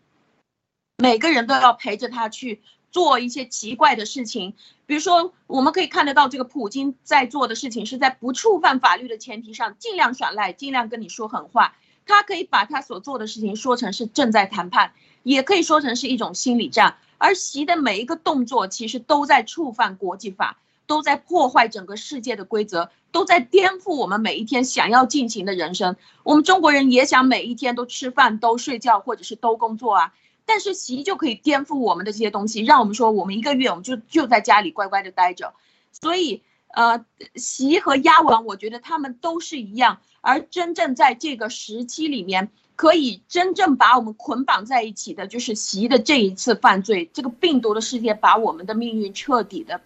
[0.97, 4.55] 每个人都要陪着他去做一些奇怪的事情。
[4.87, 11.77] 比如说，我们可以看得到这个普京在做的事情，是在不触犯法律的前提上，尽量耍赖，尽量跟你说狠话。
[12.07, 14.95] 他可以把他所做的事情说成是正在谈判，
[15.29, 16.97] 也可以说成是一种心理战。
[17.19, 25.97] 而习的每一个动作，其实都在触犯国际法，都在破坏整个世界的规则，都在颠覆我们每一天想要进行的人生。
[26.23, 30.15] 我们中国人也想每一天都吃饭、都睡觉，或者是都工作啊。
[30.47, 35.53] 但是习就可以颠覆我们的这些东西，让我们说我们一个月我们就就在家里乖乖的待着。
[35.93, 37.05] 所以，呃，
[37.35, 39.99] 习和鸭王，我觉得他们都是一样。
[40.21, 42.51] 而真正在这个时期里面。
[42.79, 49.81] 可以真正把我们捆绑在一起的，就是习的这一次犯罪，这个病毒的世界把我们的命运彻底的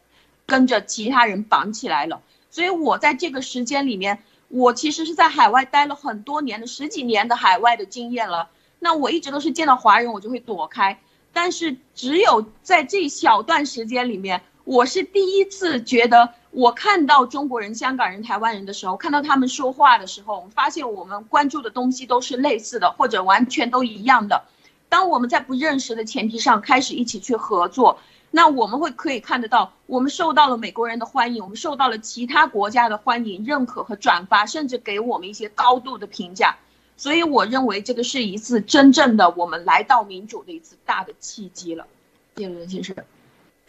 [0.44, 2.20] 跟着其他人绑起来了。
[2.50, 8.50] 所以我在这个时间里面，我其实是在海外待了很多年的十几年的海外的经验了。
[8.78, 11.00] 那我一直都是见到华人我就会躲开，
[11.32, 16.34] 但是只有在这小段时间里面，我是第一次觉得。
[16.52, 24.42] 我看到中国人、香港人、台湾人的时候，看到他们说话的时候，我们发现我们关注的东西都是类似的，或者完全都一样的。
[24.90, 27.98] 当我们在不认识的前提上开始一起去合作，
[28.30, 36.54] 那我们会可以看得到，我们受到了美国人的欢迎，我们受到了其他国家的欢迎、认可和转发，甚至给我们一些高度的评价。
[36.98, 41.86] 所以，我认为这个是一次真正的我们来到民主的一次大的契机了。
[42.36, 42.94] 谢谢先生。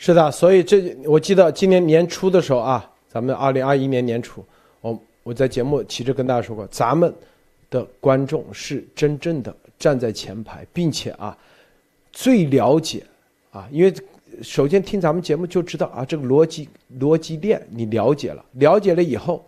[0.06, 4.44] 是的，所以这我记得今年年初的时候啊，咱们二零二一年年初，
[4.82, 7.16] 我我在节目其实跟大家说过，咱们
[7.70, 11.38] 的观众是真正的站在前排，并且啊，
[12.12, 13.02] 最了解
[13.50, 13.94] 啊，因为
[14.42, 16.68] 首先听咱们节目就知道啊，这个逻辑
[17.00, 19.42] 逻辑链你了解了，了解了以后，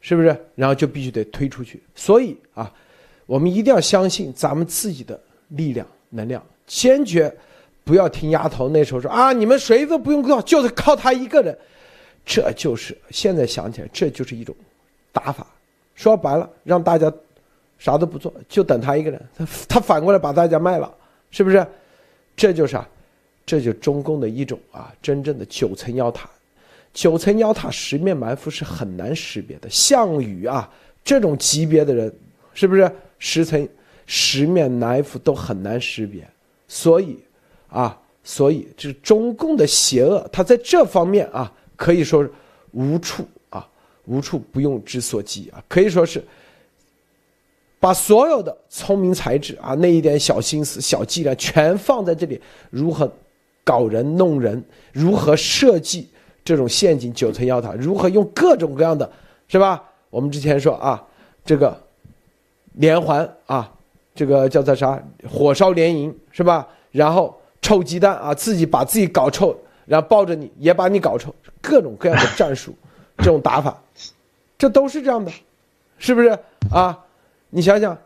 [0.00, 0.34] 是不是？
[0.54, 1.82] 然后就必须得推出去。
[1.94, 2.72] 所以啊，
[3.26, 7.30] 我们一定要相信咱们自己的力量能量，坚决。
[7.84, 11.56] 不要听丫头那时候说啊，你们谁都不用靠，就是靠他一个人。
[12.24, 14.54] 这就是现在想起来，这就是一种
[15.10, 15.44] 打法。
[15.96, 17.12] 说白了，让大家
[17.80, 19.20] 啥都不做，就等他一个人。
[19.36, 20.88] 他他反过来把大家卖了，
[21.32, 21.66] 是不是？
[22.36, 22.88] 这就是啊，
[23.44, 26.30] 这就中共的一种啊，真正的九层妖塔。
[26.94, 29.68] 九层妖塔十面埋伏是很难识别的。
[29.68, 30.70] 项羽啊，
[31.02, 32.14] 这种级别的人，
[32.54, 33.68] 是不是十层
[34.06, 36.24] 十面埋伏都很难识别？
[36.68, 37.18] 所以。
[37.72, 42.30] 啊，所以这中共的邪恶，他在这方面啊，可以说是
[42.72, 43.66] 无处啊，
[44.04, 46.22] 无处不用之所及啊，可以说是
[47.80, 53.10] 把所有的聪明才智啊，那一点小心思、小伎俩全放在这里，如何
[53.64, 54.62] 搞人、弄人，
[54.92, 56.06] 如何设计
[56.44, 59.10] 这种陷阱、九层妖塔，如何用各种各样的，
[59.48, 59.82] 是吧？
[60.10, 61.02] 我们之前说啊，
[61.42, 61.74] 这个
[62.74, 63.72] 连环啊，
[64.14, 65.02] 这个叫做啥？
[65.26, 66.68] 火烧连营是吧？
[66.90, 67.34] 然后。
[67.62, 68.34] 臭鸡蛋啊！
[68.34, 69.56] 自己把自己搞臭，
[69.86, 72.74] 然后抱着你也把你搞臭，各种各样的战术，
[73.18, 73.80] 这种打法，
[74.58, 75.32] 这都是这样的，
[75.96, 76.36] 是不是
[76.70, 76.98] 啊？
[77.48, 77.96] 你想想，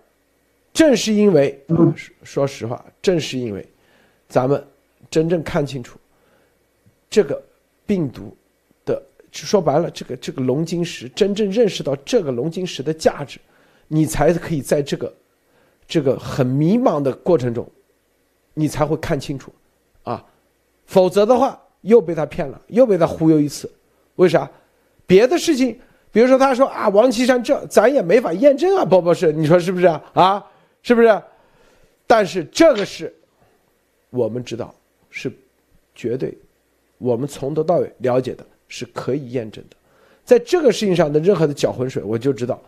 [0.75, 1.59] 正是因为，
[2.23, 3.67] 说实话，正是因为，
[4.29, 4.63] 咱们
[5.11, 5.99] 真正看清楚
[7.09, 7.43] 这个
[7.87, 8.37] 病毒
[8.85, 9.03] 的，
[9.33, 13.41] 说白了，这个这个龙晶石，真正认识到这个龙晶石的价值，
[13.89, 15.15] 你才可以在这个
[15.89, 17.67] 这个很迷茫的过程中。
[18.59, 19.53] 你才会看清楚，
[20.03, 20.25] 啊，
[20.87, 23.71] 否则的话又被他骗了，又被他忽悠一次。
[24.15, 24.51] 为啥？
[25.07, 25.79] 别的事情，
[26.11, 30.03] 比如说他说啊，王岐山这咱也没法验证啊，不不是，你说是不是啊？
[30.15, 30.47] 啊，
[30.81, 31.23] 是不是？
[32.07, 33.15] 但是这个是，
[34.09, 34.75] 我们知道
[35.11, 35.31] 是
[35.95, 36.35] 绝对，
[36.97, 39.77] 我们从头到尾了解的是可以验证的。
[40.25, 42.59] 在这个事情上的任何的搅浑水，我就知道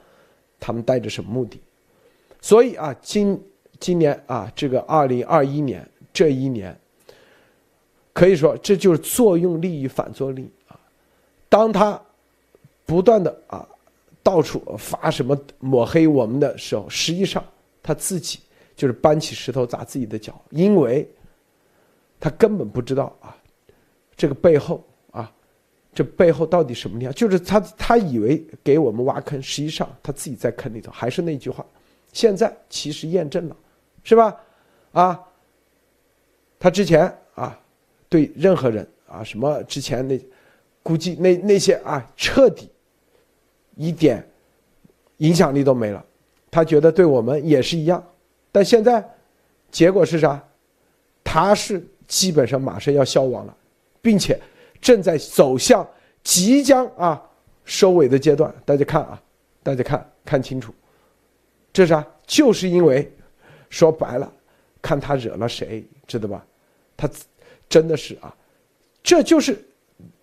[0.61, 1.59] 他们带着什么目的。
[2.43, 3.43] 所以啊，今。
[3.81, 6.76] 今年啊，这个二零二一年这一年，
[8.12, 10.79] 可以说这就是作用力与反作用力啊。
[11.49, 12.01] 当他
[12.85, 13.66] 不断的啊
[14.22, 17.43] 到处发什么抹黑我们的时候，实际上
[17.83, 18.41] 他自己
[18.74, 21.09] 就是搬起石头砸自己的脚，因为
[22.18, 23.37] 他根本不知道啊
[24.16, 25.33] 这个背后啊
[25.95, 30.91] 这背后到底什么样，就是他他以为给我们挖坑，实际上他自己在坑里头。
[30.91, 31.64] 还是那句话，
[32.12, 33.57] 现在其实验证了。
[34.05, 34.36] 是吧？
[34.92, 35.20] 啊，
[36.59, 37.59] 他之前啊，
[38.09, 40.18] 对任何人啊，什么之前那
[40.82, 42.70] 估计那那些啊彻底
[43.76, 44.26] 一点
[45.18, 46.05] 影响力都没了。
[46.51, 48.03] 他觉得对我们也是一样，
[48.51, 49.07] 但现在
[49.70, 50.42] 结果是啥？
[51.22, 53.55] 他是基本上马上要消亡了，
[54.01, 54.40] 并且
[54.80, 55.86] 正在走向
[56.22, 57.22] 即将啊
[57.66, 58.53] 收尾的阶段。
[58.64, 59.22] 大家看啊，
[59.62, 60.72] 大家看看清楚，
[61.70, 62.05] 这啥？
[62.26, 63.11] 就是因为
[63.71, 64.33] 说白了，
[64.81, 66.45] 看他惹了谁，知道吧？
[66.97, 67.09] 他
[67.69, 68.35] 真的是啊，
[69.03, 69.59] 这就是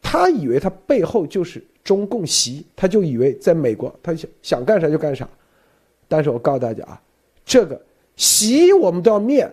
[0.02, 5.28] 他以为他背后就是中共习，他就以为在美国他想想干啥就干啥。
[6.08, 7.02] 但是我告诉大家啊，
[7.46, 7.82] 这个
[8.16, 9.50] 习我们都要灭。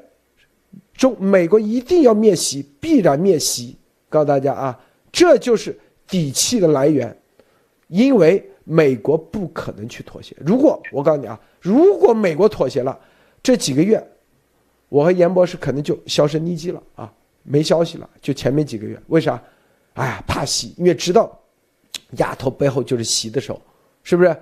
[0.94, 3.76] 中美国一定要灭习，必然灭习。
[4.08, 4.80] 告诉大家啊，
[5.10, 7.16] 这就是底气的来源，
[7.88, 10.36] 因为美国不可能去妥协。
[10.38, 12.98] 如果我告诉你啊，如果美国妥协了，
[13.42, 14.02] 这几个月，
[14.88, 17.12] 我和严博士可能就销声匿迹了啊，
[17.42, 18.08] 没消息了。
[18.20, 19.42] 就前面几个月，为啥？
[19.94, 21.38] 哎呀，怕习，因为知道
[22.18, 23.60] 丫头背后就是习的时候，
[24.02, 24.36] 是不是？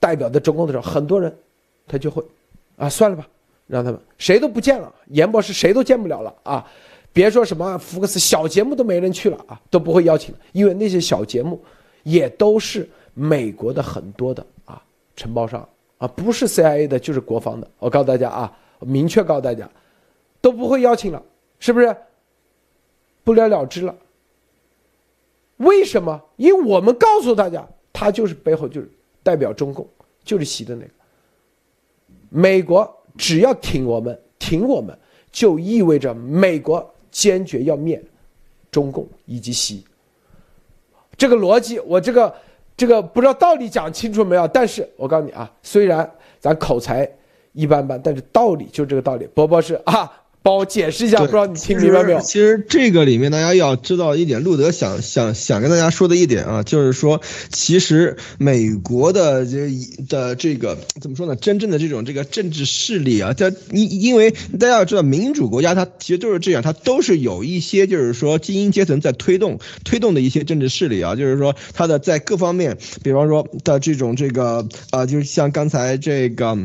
[0.00, 1.36] 代表的中共的时候，很多人
[1.86, 2.24] 他就会
[2.76, 3.26] 啊，算了吧。
[3.66, 6.66] 让他们谁都不见了，严博士谁都见不了了啊！
[7.12, 11.62] 别说什么福克斯小节目都没人去了啊，都不会邀请，因为那些小节目
[12.02, 14.82] 也都是美国的很多的啊
[15.16, 15.68] 承包商
[15.98, 17.68] 啊，不是 CIA 的，就是国防的。
[17.78, 19.68] 我告诉大家啊，明确告诉大家，
[20.40, 21.22] 都不会邀请了，
[21.58, 21.94] 是不是？
[23.24, 23.94] 不了了之了。
[25.58, 26.22] 为什么？
[26.36, 28.90] 因为我们告诉大家，他就是背后就是
[29.22, 29.86] 代表中共，
[30.24, 30.90] 就是习的那个
[32.30, 32.94] 美国。
[33.16, 34.96] 只要挺我们，挺我们，
[35.32, 38.00] 就意味着美国坚决要灭
[38.70, 39.84] 中共以及习。
[41.16, 42.32] 这个逻辑，我这个
[42.78, 44.48] 这个不知道道理讲清楚没有？
[44.48, 47.06] 但是我告诉你啊，虽然咱口才
[47.52, 49.26] 一般般，但是道理就这个道理。
[49.34, 50.10] 波波是啊。
[50.48, 52.20] 帮我解释一下，不知道你听明白没有？
[52.22, 57.20] 其实这个里面大家要知道一点，路德想想想跟大家说的一点啊，就是说，
[57.52, 59.70] 其实美国的这
[60.08, 61.36] 的这个怎么说呢？
[61.36, 76.56] 真正的这种这个政治势力啊，它因因为大家要知道，民主国家它其实都是这样，它都是有一些就是说精英阶层在推动推动的一些政治势力啊，就是说它的在各方面，比方说的这种这个啊，就是像刚才这个。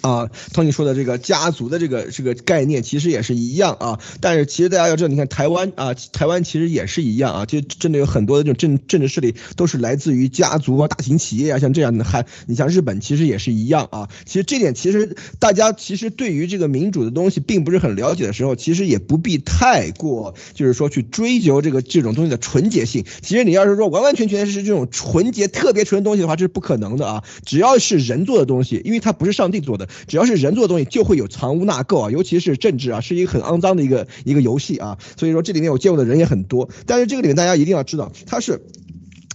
[0.00, 14.08] 啊，托尼说的这个家族的这个这个概念其实也是一样啊，但是其实大家要知道，你看台湾啊，台湾其实也是一样啊，就真的有很多的这种政政治势力都是来自于家族啊、大型企业啊，像这样的，还你像日本其实也是一样啊。
[14.24, 23.04] 其实这点其实大家其实对于这个民主的东西并不是很了解的时候，其实也不必太过就是说去追求这个这种东西的纯洁性。
[23.20, 27.22] 其实你要是说完完全全是这种纯洁特别纯的东西的话，这是不可能的啊。
[27.44, 29.73] 只要是人做的东西，因为它不是上帝做。
[30.06, 34.98] 只要是人做的东西，就会有藏污纳垢啊，尤其是政治啊，是一个很肮脏的一个一个游戏啊。
[35.16, 38.62] 所以说这里面我见过的人也很多，但是这个里面大家一定要知道，它是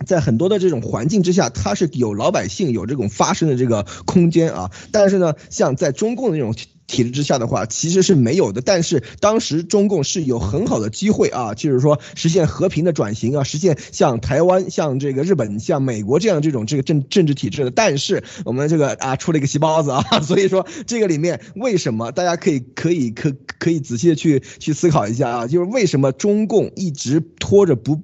[0.06, 4.72] 在很多的这种环境之下，它是有老百姓有这种发声的这个空间啊。
[4.92, 6.54] 但是呢，像在中共的那种。
[6.90, 8.62] 体制之下的话，其实是没有的。
[8.62, 17.70] 但是当时中共是有很好的机会啊，就是说实现和平的转型啊，实现像台湾、像这个日本、像美国这样这种这个政政治体制的。
[17.70, 28.02] 但是我们这个啊出了一个细包子啊， 所以说这个里面为什么大家可以可以可可以仔细的去去思考一下啊，就是为什么中共一直拖着不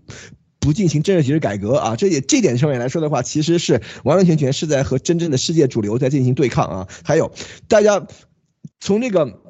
[0.66, 1.96] 不进行政治体制改革啊？
[1.96, 6.88] 这也这点上面来说的话，其实是完完全全是在和真正的世界主流在进行对抗啊。
[7.04, 7.32] 还有
[7.70, 8.06] 大家。
[8.82, 9.45] 从那个。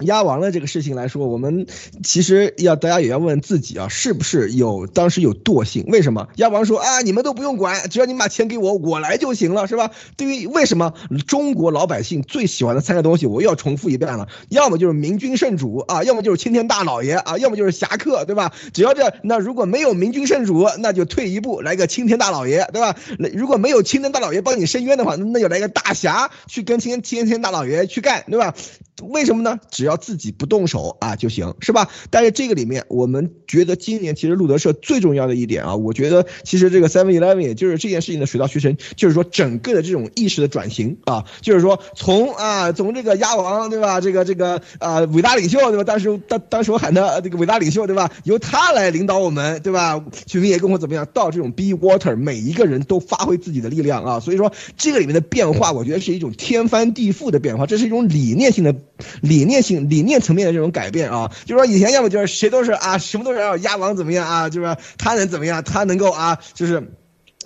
[0.00, 1.66] 鸭王的这个事情来说，我们
[2.02, 5.84] 其实要大家也要问自己啊，是不是有当时有惰性？
[5.88, 9.90] 为什么鸭王说啊，你们都不用管，只要你把钱给我，我来就行了，是吧？
[10.16, 10.94] 对于为什么
[11.26, 18.52] 中国老百姓最喜欢的三个东西，我又要重复一遍了，要么就是明君圣主啊，要么就是青天大老爷啊，要么就是侠客，对吧？
[18.72, 22.96] 只要这那如果没有明君圣主，那就退一步来个青天大老爷，对吧？
[23.34, 28.54] 如果没有青天大老爷帮你伸冤的话，那就来个大侠去跟青天青天大老爷去干，对吧？
[29.02, 29.60] 为什么呢？
[29.70, 31.88] 只要只要自己不动手啊就行，是吧？
[32.10, 45.84] 但是这个里面，我们觉得今年其实路德社最重要的一点啊，我觉得其实这个 Seven Eleven 也就是这件事情的水到渠成，就是说整个的这种意识的转型啊，就是说从啊从这个鸭王对吧，这个这个啊伟大领袖对吧？
[45.84, 48.12] 当时当当时我喊他这个伟大领袖对吧？
[48.24, 50.04] 由他来领导我们对吧？
[50.26, 51.08] 去民也跟我怎么样？
[51.14, 58.74] 到这种 Be Water，每一个人都发挥自己的力量啊，所以说这个里面的变化，我觉得是一种天翻地覆的变化，这是一种理念性的。
[59.20, 66.92] 理念性、理念层面的这种改变啊，就是说以前要么就是谁都是啊，什么都是要鸭王怎么样啊，就是他能怎么样，他能够啊，就是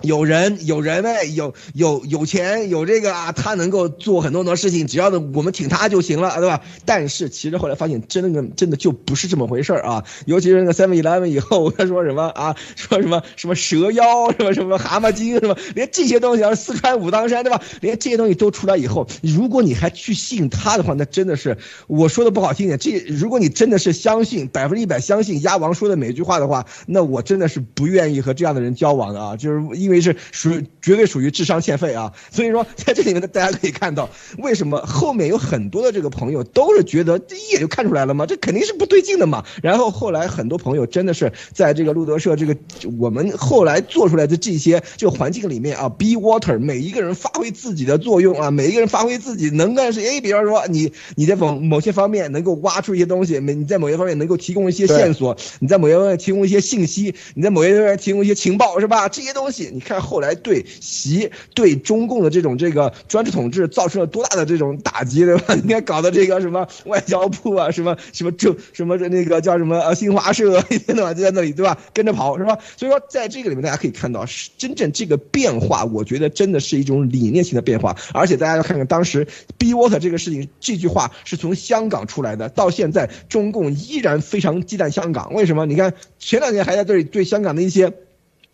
[0.01, 6.61] 有人有人呗，有有有钱有这个啊，他能够做很多很多事情，只要呢我们挺他就行了，对吧？
[6.83, 10.03] 但是其实后来发现，真的真的就不是这么回事儿啊！
[10.25, 12.55] 尤其是那个 Seven Eleven 以后，他说什么啊？
[12.75, 15.55] 说什么什么蛇妖，什么什么蛤蟆精，什么？
[15.75, 17.61] 连这些东西，要四川武当山，对吧？
[17.79, 21.55] 连这些东西都出来以后，如果你还去信他的话，那真的是
[21.87, 29.37] 我说的不好听点，这如果你真的是相信百分之一百相信鸭王说的每句话的话，那我真的是不愿意和这样的人交往的啊！
[29.37, 29.82] 就是。
[29.83, 38.25] 因为是属于绝对属于智商欠费啊，所以说在这里面呢，大家可以看到为什么后面有很多的这个朋友都是觉得一眼就看出来了吗？
[38.25, 39.43] 这肯定是不对劲的嘛。
[39.61, 42.55] 然后后来很多朋友真的是在这个路德社这个
[42.97, 59.09] 我们后来做出来的这些这个环境里面啊，be water，每一个人发挥自己的作用啊，每一个人发挥自己能干是 A，，比方说你你在某某些方面能够挖出一些东西，你在某些方面能够提供一些线索，你在某些方面提供一些信息，你在某些方面提供一些情报是吧？
[59.09, 59.71] 这些东西。
[59.73, 65.55] 你看后来对习对中共的这种这个专制统治造成了多大的这种打击，对吧？
[65.63, 71.77] 你看搞的这个什么外交部啊，什么什么政什么那个叫什么呃新华社一天到晚就在那里，对吧？
[71.93, 72.57] 跟着跑是吧？
[72.77, 77.95] 所以说在这个里面大家可以看到，是真正这个变化，我觉得真的是一种理念性的变化。
[78.13, 79.25] 而且大家要看看当时
[79.57, 85.33] “be water” 这个事情，这句话是从香港出来的，到现在中共依然非常忌惮香港。
[85.33, 85.65] 为什么？
[85.65, 87.91] 你看前两年还在对对香港的一些。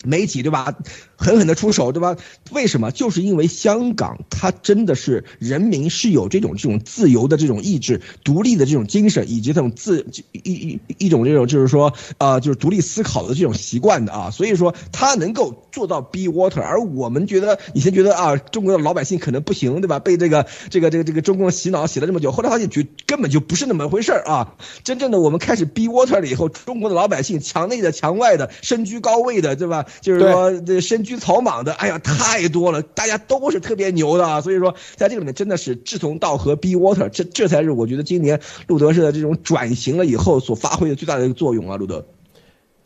[0.06, 0.78] 媒体对吧，
[1.20, 2.16] 狠狠的出手对吧？
[2.52, 2.92] 为什么？
[2.92, 14.32] 就是因为香港，它真的是人民是有这种这种自由的这种意志、独立的这种精神，以及这种自一一一种这种就是说啊，就是独立思考的这种习惯的啊。
[14.32, 20.00] 所以说，他能够做到 be water，而我们觉得以前觉得啊，中国的老百姓可能不行对吧？
[20.00, 24.56] 被这个这个这个这个中共洗脑洗了这么久，后来发现觉根本就不是那么回事儿啊。
[24.84, 29.86] 真正的我们开始 be water 了以后，中国的老百姓墙内的墙外的身居高位的对吧？
[30.02, 42.06] 就是说，这身居草莽的，哎呀，太多了，大家都是特别牛的，啊所以说，在这个里面真的是志同道合，be water，这这才是我觉得今年路德式的这种转型了以后所发挥的最大的一个作用啊，路德。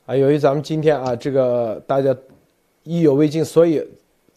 [0.06, 2.16] 啊，由于咱们今天啊，这个大家
[2.84, 3.86] 意犹未尽，所以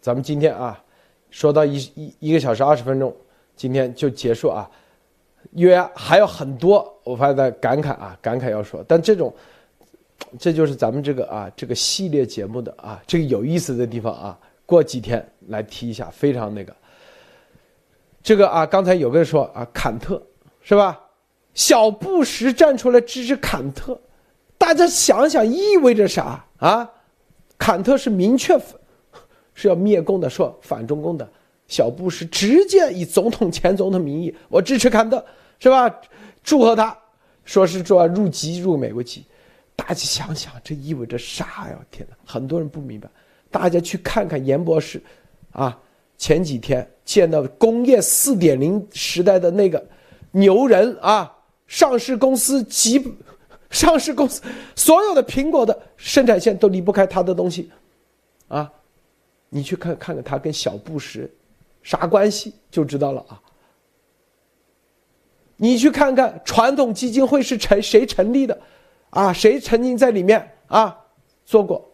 [0.01, 0.83] 咱们今天啊，
[1.31, 3.15] 说到一一一个小时二十分钟，
[3.55, 4.69] 今天就结束啊，
[5.53, 9.33] 因为还有很多我发现在感慨啊，感慨要说，但这种。
[10.39, 14.39] 这就是咱们这个啊，这个系列节目的啊，这个有意思的地方啊。
[14.65, 16.75] 过几天来提一下，非常那个。
[18.21, 20.21] 这个啊，刚才有个人说啊，坎特
[20.61, 21.01] 是吧？
[21.55, 23.97] 小布什站出来支持坎特，
[24.59, 26.91] 大家想想意味着啥啊？
[27.57, 28.59] 坎特是明确
[29.55, 31.27] 是要灭共的，说反中共的。
[31.69, 35.25] 小布什直接以总统前总统名义，我支持坎特，
[35.61, 35.89] 是吧？
[36.43, 36.97] 祝贺他，
[37.45, 39.25] 说是说入籍入美国籍。
[39.77, 41.79] 大家想想，这意味着啥呀？
[41.91, 43.09] 天哪，很多人不明白。
[43.51, 45.01] 大家去看看严博士，
[45.53, 45.79] 啊，
[46.19, 49.87] 前几天见到工业四点零时代的那个
[50.33, 51.33] 牛人啊，
[51.67, 53.01] 上市公司几，
[53.71, 54.43] 上市公司
[54.75, 57.71] 所有的苹果的生产线都离不开他的东西，
[58.49, 58.73] 啊，
[59.49, 61.31] 你去看看看他跟小布什
[61.83, 63.41] 啥关系，就知道了啊。
[65.57, 68.59] 你去看看传统基金会是成谁成立的？
[69.17, 70.95] 啊，谁曾经在里面啊
[71.47, 71.91] 做过，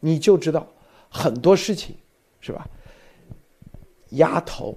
[0.00, 0.66] 你就知道
[1.10, 1.94] 很多事情，
[2.40, 2.66] 是吧？
[4.12, 4.74] 丫头，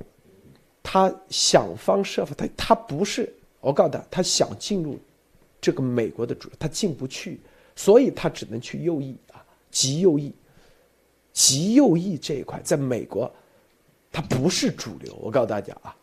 [0.84, 5.00] 他想方设法，他他不是，我告诉他，他想进入
[5.62, 7.40] 这个美国的主，他进不去，
[7.74, 10.36] 所以他只能去右翼啊，极右翼，
[11.32, 13.34] 极右翼这一块，在美国，
[14.12, 15.96] 他不是主流，我告诉大家啊。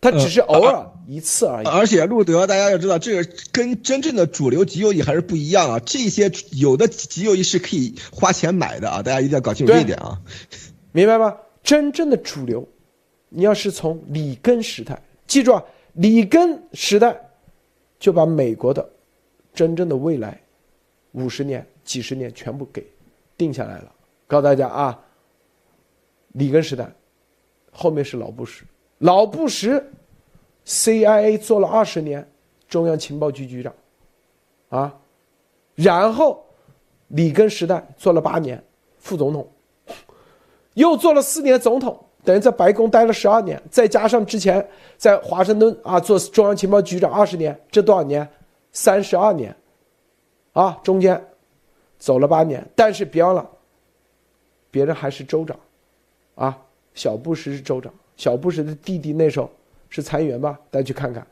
[0.00, 5.78] 他只是偶尔一次而已，而且路德，大家要知道，这个跟真正的主流极右翼还是不一样啊。
[5.80, 10.18] 这些有的极右翼是可以花钱买的啊，大家一定要搞清楚这一点啊，
[10.92, 11.36] 明白吗？
[11.62, 12.66] 真正的主流，
[13.28, 17.14] 你要是从里根时代，记住啊，里根时代
[17.98, 18.88] 就把美国的
[19.52, 20.40] 真正的未来
[21.12, 22.86] 五十年、几十年全部给
[23.36, 23.92] 定下来了。
[24.26, 24.98] 告诉大家啊，
[26.32, 26.90] 里根时代
[27.70, 28.64] 后面是老布什。
[29.00, 29.82] 老布什
[30.66, 32.30] ，CIA 做了二十年，
[32.68, 33.74] 中央情报局局长，
[34.68, 34.94] 啊，
[35.74, 36.44] 然后
[37.08, 38.62] 里根时代做了八年
[38.98, 39.50] 副总统，
[40.74, 48.28] 又做了四年总统，等于在白宫待了十二年，再加上之前在华盛顿啊做中央情报局长二十年，这多少年？
[48.72, 49.56] 三十二年，
[50.52, 51.20] 啊，中间
[51.98, 53.50] 走了八年，但是别忘了，
[54.70, 55.58] 别人还是州长，
[56.34, 56.58] 啊，
[56.92, 57.90] 小布什是州长。
[58.20, 59.50] 小布什的弟弟那时候
[59.88, 60.60] 是参议员吧？
[60.70, 61.26] 大家去看看，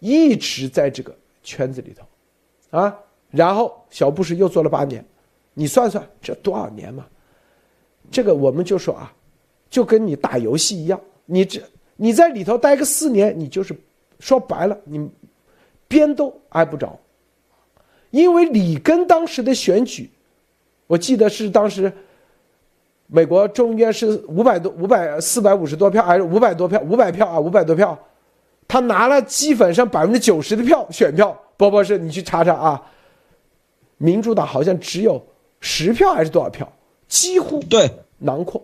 [0.00, 1.14] 一直在这个
[1.44, 2.98] 圈子里头，啊，
[3.30, 5.04] 然后小布什又做了八年，
[5.54, 7.06] 你算算这多少年嘛？
[8.10, 9.14] 这个我们就说啊，
[9.70, 11.62] 就跟你打游戏一样，你这
[11.94, 13.72] 你在里头待个四年，你就是
[14.18, 15.08] 说白了，你
[15.86, 16.98] 边都挨不着，
[18.10, 20.10] 因为里根当时的选举，
[20.88, 21.92] 我记得是当时
[23.06, 26.80] 美国众议院是五百多、五百四百五十多票，还是五百多票？
[26.82, 27.98] 五百票啊，五百多票，
[28.66, 31.40] 他拿了基本上百分之九十的票选票。
[31.56, 32.82] 波波是，你去查查啊，
[33.96, 35.24] 民主党好像只有
[35.60, 36.70] 十票还是多少票？
[37.08, 38.62] 几乎对囊括。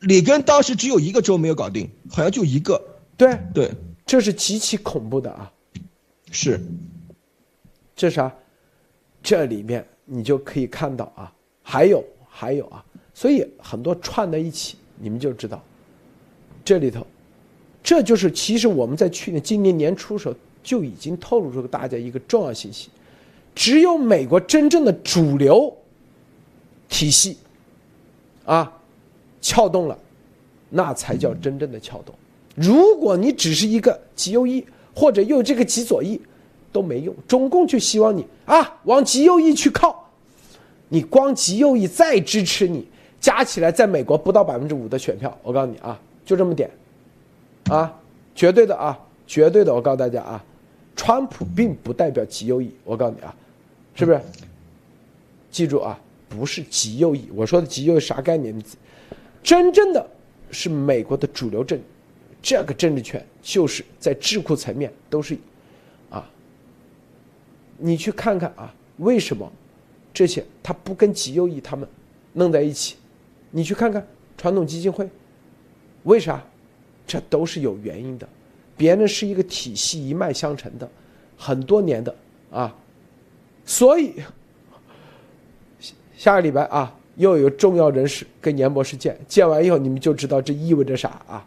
[0.00, 2.82] 里根当时只有一个州没有搞定，好像就一个。
[3.16, 3.70] 对对，
[4.04, 5.50] 这是极其恐怖的啊！
[6.30, 6.60] 是，
[7.94, 8.30] 这啥？
[9.22, 11.32] 这里面你就可以看到啊，
[11.62, 12.84] 还有还有啊，
[13.16, 15.64] 所以很多串在一起，你们就知道，
[16.62, 17.06] 这里头，
[17.82, 22.90] 这就是其实我们在去年、今年年初时候就已经透露出给大家一个重要信息：
[23.54, 25.74] 只有美国真正的主流
[26.90, 27.38] 体系
[28.44, 28.70] 啊
[29.40, 29.98] 撬动了，
[30.68, 32.14] 那才叫真正的撬动。
[32.54, 34.62] 如果你只是一个极右翼
[34.94, 36.20] 或者又这个极左翼，
[36.70, 37.16] 都没用。
[37.26, 40.10] 中共就希望你啊往极右翼去靠，
[40.90, 42.86] 你光极右翼再支持你，
[43.20, 45.36] 加起来在美国不到百分之五的选票。
[45.42, 46.70] 我告诉你啊，就这么点，
[47.70, 47.92] 啊，
[48.34, 49.74] 绝对的啊，绝对的。
[49.74, 50.44] 我告诉大家啊，
[50.94, 52.74] 川普并不代表极右翼。
[52.84, 53.34] 我告诉你啊，
[53.94, 54.20] 是不是？
[55.50, 55.98] 记住啊，
[56.28, 57.28] 不是极右翼。
[57.34, 58.54] 我说的极右翼啥概念？
[59.42, 60.06] 真正的
[60.50, 61.80] 是美国的主流政。
[62.42, 65.36] 这个政治权就是在智库层面都是，
[66.10, 66.28] 啊，
[67.76, 69.50] 你去看看啊，为什么
[70.14, 71.88] 这些他不跟极右翼他们
[72.34, 72.96] 弄在一起？
[73.50, 75.08] 你去看看传统基金会，
[76.04, 76.42] 为啥？
[77.06, 78.28] 这都是有原因的。
[78.76, 80.90] 别人是一个体系一脉相承的，
[81.38, 82.14] 很多年的
[82.50, 82.74] 啊，
[83.64, 84.14] 所以
[86.16, 91.46] 下个礼拜啊，又有重要人士跟严博士见，见完以后你们就知道这意味着啥啊。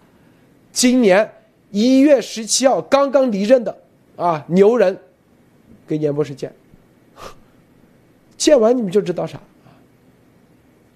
[0.71, 1.29] 今年
[1.71, 3.77] 一月十七号刚刚离任的
[4.15, 4.97] 啊牛人，
[5.85, 6.53] 跟严博士见，
[8.37, 9.39] 见完你们就知道啥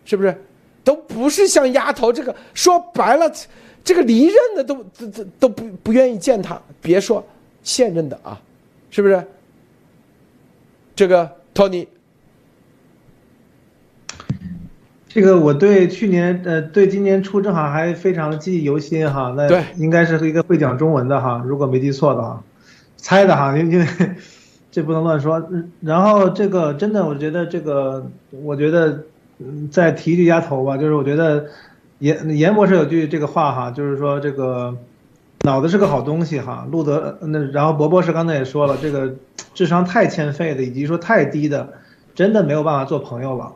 [0.05, 0.41] 是不是？
[0.83, 3.31] 都不是像丫头这个说白了，
[3.83, 7.25] 这个离任的都都都都不不愿意见他，别说
[7.63, 8.39] 现任的啊，
[8.89, 9.23] 是不是？
[10.95, 11.87] 这个托尼。
[15.07, 22.43] 这个我对去年呃对今年初正好还非常记忆犹新哈，那应该是一个会讲中文的哈，如果没记错的话，
[22.97, 23.87] 猜的哈，因为
[24.71, 25.47] 这不能乱说。
[25.81, 29.03] 然后这个真的，我觉得这个，我觉得
[29.39, 31.45] 嗯再提一句丫头吧，就是我觉得
[31.99, 34.75] 严严博士有句这个话哈，就是说这个
[35.41, 39.13] 脑子是个好东西哈，路德那然后博博士刚才也说了，这个
[39.53, 41.73] 智商太欠费的以及说太低的，
[42.15, 43.53] 真的没有办法做朋友了。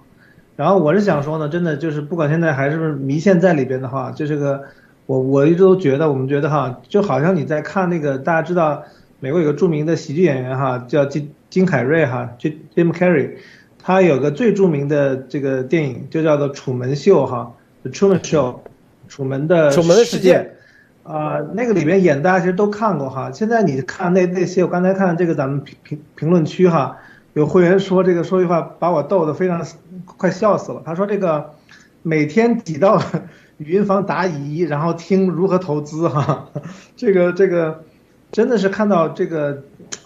[0.55, 4.63] 然后我是想说呢，真的就是不管现在还是迷线在里边的话，就这个
[5.05, 8.83] 我我一直都觉得，我们觉得哈，就好像你在看那个大家知道
[9.19, 13.33] 美国有个著名的喜剧演员哈，叫金金凯瑞哈，Jim Carrey，
[13.81, 17.53] 他有个最著名的这个电影就叫做《楚门秀》哈，
[17.91, 18.53] 《Truman Show》，
[19.07, 20.51] 楚门的楚门的世界，
[21.03, 23.31] 啊，那个里边演大家其实都看过哈。
[23.31, 26.97] 现在你看那那些，我刚才看这个咱们评评评论区哈。
[27.33, 29.63] 有会员说这个说句话把我逗得非常
[30.05, 30.81] 快笑死了。
[30.83, 31.53] 他说这个
[32.01, 32.99] 每天挤到
[33.57, 36.49] 语音房答疑，然后听如何投资哈，
[36.95, 37.83] 这个这个
[38.31, 39.61] 真的是看到这个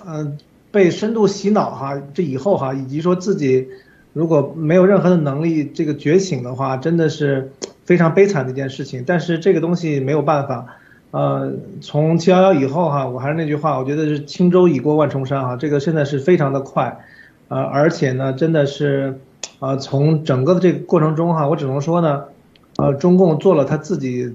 [0.06, 0.38] 嗯
[0.72, 3.68] 被深度洗脑哈，这以后哈以及说自己
[4.14, 7.52] 如果没有任何的能力这个觉醒的话，真的是
[7.86, 9.04] 非常悲惨的一件事情。
[9.06, 10.66] 但是这个东西没有办法，
[11.12, 17.00] 呃，从七幺幺以后哈，我还是那句话，我觉得是轻舟已过万重山哈，这个现在是非常的快。
[17.48, 19.20] 呃，而且呢，真的是，
[19.60, 22.24] 呃，从整个的这个过程中哈，我只能说呢，
[22.78, 24.34] 呃，中共做了他自己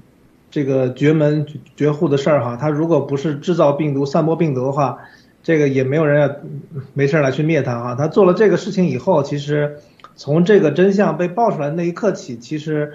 [0.51, 4.99] 这个绝门绝户的事儿哈，他如果不是制造病毒、散播病毒的话，
[5.43, 6.35] 这个也没有人要
[6.93, 7.95] 没事来去灭他啊。
[7.95, 9.79] 他做了这个事情以后，其实
[10.15, 12.93] 从这个真相被爆出来那一刻起，其实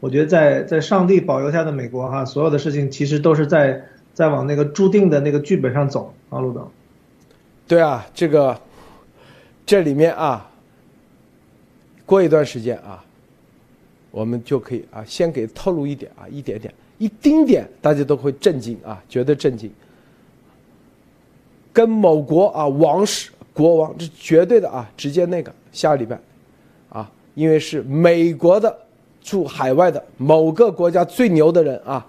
[0.00, 6.70] 我觉得在在上帝保佑下的美国哈，所有的事情其实都是在在往那个注定的那个剧本上走啊，路总。
[7.66, 8.58] 对啊，这个。
[9.66, 10.50] 这里面啊，
[12.04, 13.02] 过一段时间啊，
[14.10, 19.72] 我们就可以啊，先给透露一点啊，一点点，一丁点，大家都会震惊啊，觉得震惊。
[21.74, 26.18] 跟某国啊王室国王，这绝对的啊，直接那个下个礼拜，
[26.88, 28.74] 啊，因为是美国的
[29.20, 32.06] 驻海外的某个国家最牛的人啊，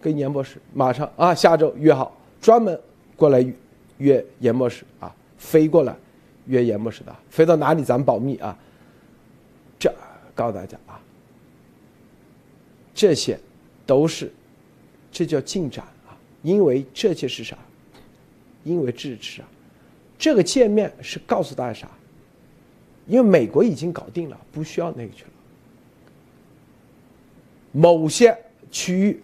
[0.00, 2.80] 跟严博士马上啊，下周约好，专门
[3.14, 3.46] 过来
[3.98, 5.94] 约严博士啊，飞过来。
[6.46, 8.56] 约严博士的，飞到哪里咱保密啊。
[9.78, 9.94] 这
[10.34, 10.98] 告诉大家啊，
[12.92, 13.38] 这些
[13.86, 14.32] 都是，
[15.12, 16.16] 这叫进展啊！
[16.42, 17.56] 因为这些是啥？
[18.64, 19.48] 因为支持啊！
[20.18, 21.90] 这个界面是告诉大家啥？
[23.06, 25.30] 因为美国已经搞定了，不需要那个去了。
[27.72, 28.36] 某些
[28.70, 29.20] 区域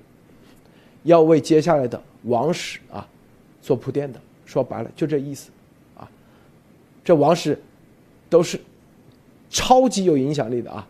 [1.02, 3.06] 要为接下来的王室啊
[3.60, 5.50] 做铺垫的，说白了就这意思
[5.96, 6.08] 啊。
[7.04, 7.60] 这王室
[8.30, 8.60] 都是
[9.50, 10.88] 超级有影响力的啊！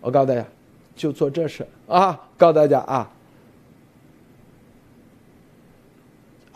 [0.00, 0.46] 我告诉大家，
[0.94, 2.28] 就做这事啊！
[2.38, 3.10] 告诉大家啊，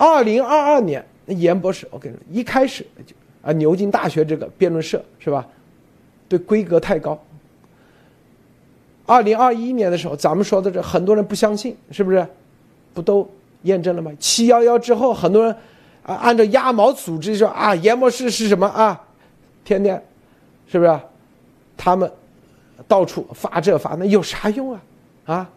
[0.01, 5.47] 二零二二年严博士，我跟你说，一开始就啊牛津大学这个辩论社是吧？
[6.27, 7.23] 对规格太高。
[9.05, 12.27] 二零二一年的时候，咱们说的这很多人不相信，是不是？
[12.95, 13.31] 不都
[13.65, 14.11] 验证了吗？
[14.19, 15.55] 七幺幺之后，很多人
[16.03, 18.99] 啊按照鸭毛组织说啊严博士是什么啊？
[19.65, 20.03] 天天
[20.67, 20.99] 是不是？
[21.77, 22.11] 他们
[22.89, 24.81] 到处发这发那有啥用啊？
[25.27, 25.51] 啊？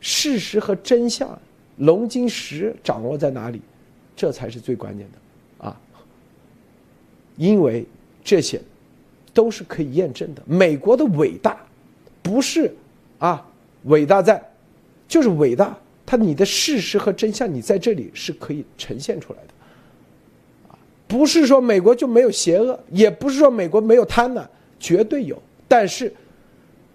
[0.00, 1.38] 事实和真相，
[1.78, 3.60] 龙晶石掌握在哪里？
[4.16, 5.80] 这才是最关键的啊！
[7.36, 7.86] 因为
[8.24, 8.60] 这些
[9.32, 10.42] 都是可以验证的。
[10.44, 11.64] 美国的伟大
[12.20, 12.74] 不是
[13.20, 13.46] 啊，
[13.84, 14.42] 伟大在
[15.06, 19.54] 就是伟大，它你的事实和真相，你在这里是可以呈现出来的
[20.70, 20.78] 啊！
[21.06, 24.44] 不是说美国就没有邪恶，也不是说美国没有贪婪，
[24.80, 25.40] 绝对有。
[25.68, 26.12] 但是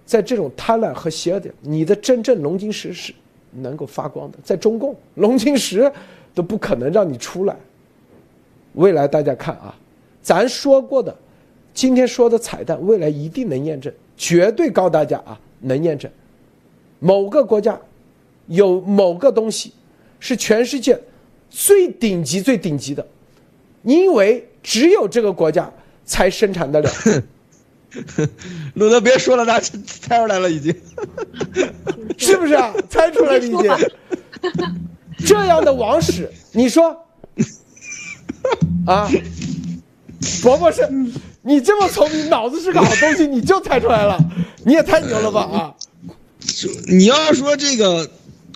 [0.06, 3.14] 在这种贪婪和邪恶的，你的真正龙晶石是
[3.56, 4.38] 能够发光的。
[4.44, 5.92] 在中共，龙晶石。
[6.36, 7.56] 都不可能让你出来。
[8.74, 9.78] 未来大家看啊，
[10.20, 11.16] 咱说过的，
[11.76, 16.10] 今天说的彩蛋，未来一定能验证，绝对告诉大家啊，能验证。
[16.98, 17.80] 某个国家
[18.48, 19.74] 有某个东西
[20.20, 21.00] 是全世界
[21.52, 23.06] 最顶级、最顶级的，
[23.84, 25.72] 因为只有这个国家
[26.04, 26.90] 才生产得了。
[28.76, 30.76] 鲁德别说了，大家猜出来了已经，
[32.18, 32.74] 是不是啊？
[32.90, 33.60] 猜出来了已经。
[35.26, 37.06] 这样的王室，你说，
[38.86, 39.10] 啊，
[40.42, 40.82] 伯伯是，
[41.44, 44.18] 你这么聪明，脑子是个好东西，你就猜出来了，
[44.66, 45.76] 你也太牛了吧啊！
[46.88, 48.10] 你要说这个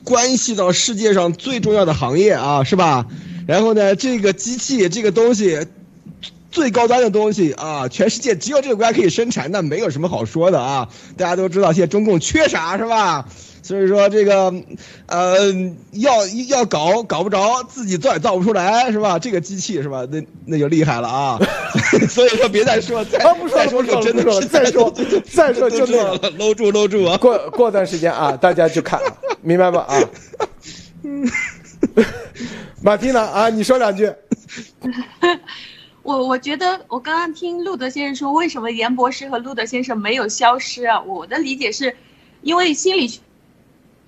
[0.03, 3.05] 关系到世界上最重要的行业啊，是吧？
[3.47, 5.65] 然后呢，这个机器这个东西，
[6.57, 10.89] 最高端的东西啊，全世界只有这个国家可以生产，那没有什么好说的啊！
[11.15, 13.27] 大家都知道现在中共缺啥是吧？
[13.61, 14.51] 所以说这个，
[15.05, 15.53] 呃，
[15.91, 19.19] 要要搞搞不着，自己造也造不出来，是吧？
[19.19, 20.03] 这个机器是吧？
[20.09, 21.39] 那那就厉害了啊！
[22.09, 24.91] 所以说别再说，再不说 再说就真的说再说
[25.31, 27.15] 再说就那了，搂住搂住啊！
[27.17, 28.99] 过过段时间啊，大家就看，
[29.43, 29.85] 明白吧？
[29.87, 30.01] 啊，
[32.81, 34.11] 马蒂娜啊，你说两句。
[36.07, 41.01] 我我觉得我刚刚听路德先生说，为什么严博士和路德先生没有消失啊？
[41.01, 41.97] 我的理解是，
[42.41, 43.19] 因为心理。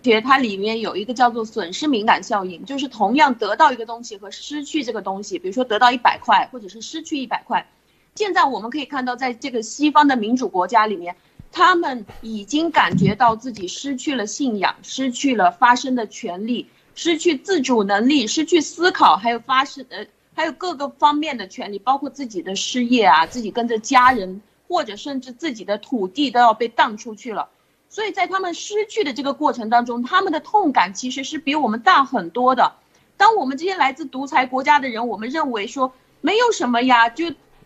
[0.02, 7.70] 学它里面有一个叫做损失敏感效应，就是同样得到一个东西和失去这个东西，比如说得到一百块或者是失去一百块。
[8.16, 11.18] 现在我们可以看到，在这个西方的民主国家里面，
[11.52, 16.66] 他们已经感觉到自己失去了信仰，失去了发声的权利，
[16.96, 20.08] 失去自主能力，失去思考，还有发声呃，
[20.40, 27.50] 还有各个方面的权利，包括自己的事业啊，自己跟着家人或者甚至自己的土地都要被荡出去了。
[27.90, 32.72] 所以在他们失去的这个过程当中，他们的痛感其实是比我们大很多的。
[33.18, 35.92] 当我们这些来自独裁国家的人，我们认为说
[36.22, 37.26] 没有什么呀，就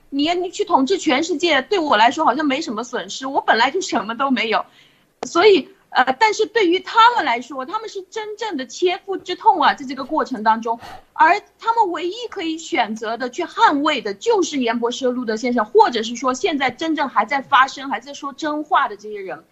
[0.09, 4.65] 你你去统治全世界，对我来说好像没什么损失，我本来就什么都没有。
[5.27, 10.79] 所以呃，但是对于他们来说，他们是真正的切肤之痛啊，在这个过程当中，
[11.13, 19.43] 而他们唯一可以选择的去捍卫的，就是严博士、路德先生，或者是说现在真正还在发声、还在说真话的这些人。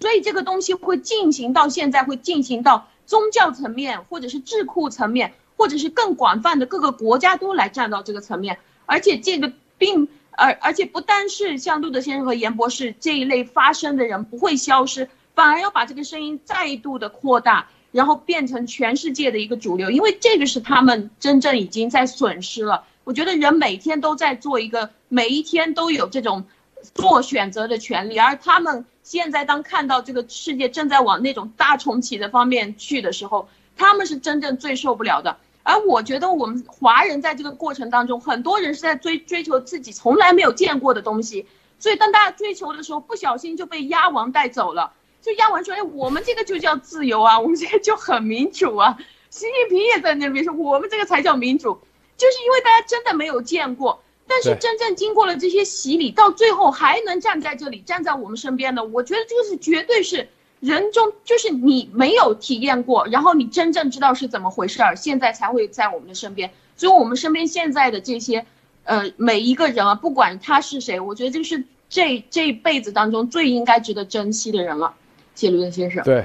[0.00, 8.58] 所以这个东西会进行到现在，会进行到宗教层面，或者是智库层面，或者是更广泛的各个国家都来站到这个层面。
[8.86, 15.08] 而且这个并而而且不单是像路德先生和严博士这一类发声的人不会消失，
[15.38, 19.88] 反而要把这个声音再度的扩大，然后变成全世界的一个主流。
[19.88, 22.82] 因为这个是他们真正已经在损失了。
[23.04, 26.44] 我觉得人每天都在做一个，每一天都有这种
[26.92, 28.84] 做选择的权利，而他们。
[29.04, 35.38] 现在当看到这个世界正在往那种大重启的方面去的时候，他们是真正最受不了的。
[35.62, 41.46] 而我觉得我们华人在这个过程当中，很多人是在追追求自己从来没有见过的东西。
[41.78, 44.92] 所以当大家追求的时候，不小心就被鸭王带走了。
[45.28, 48.96] 就压完说：“哎，我们这个就叫自由啊，我们这个就很民主啊。”
[49.28, 51.78] 习近平也在那边说：“我们这个才叫民主。”
[52.16, 54.02] 就是因为大家真的没有见过。
[54.26, 60.28] 但是真正经过了这些洗礼，到最后还能站在这里，站在我们身边的，我觉得这个是绝对是
[60.60, 66.50] 人中就是你没有体验过，然后你真正知道是怎么回事儿，现在才会在我们的身边。
[66.76, 68.44] 所以，我们身边现在的这些，
[68.84, 74.94] 呃，每一个人啊，不管他是谁，我觉得这是这这一辈子当中最应该值得珍惜的人了。
[75.38, 76.24] 谢伦先生，对，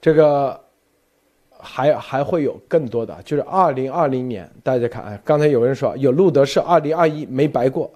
[0.00, 0.58] 这个
[1.58, 7.92] 还还会有更多的，就是二零二零年，大家看，哎，刚才有人说有路德是二零二一没白过，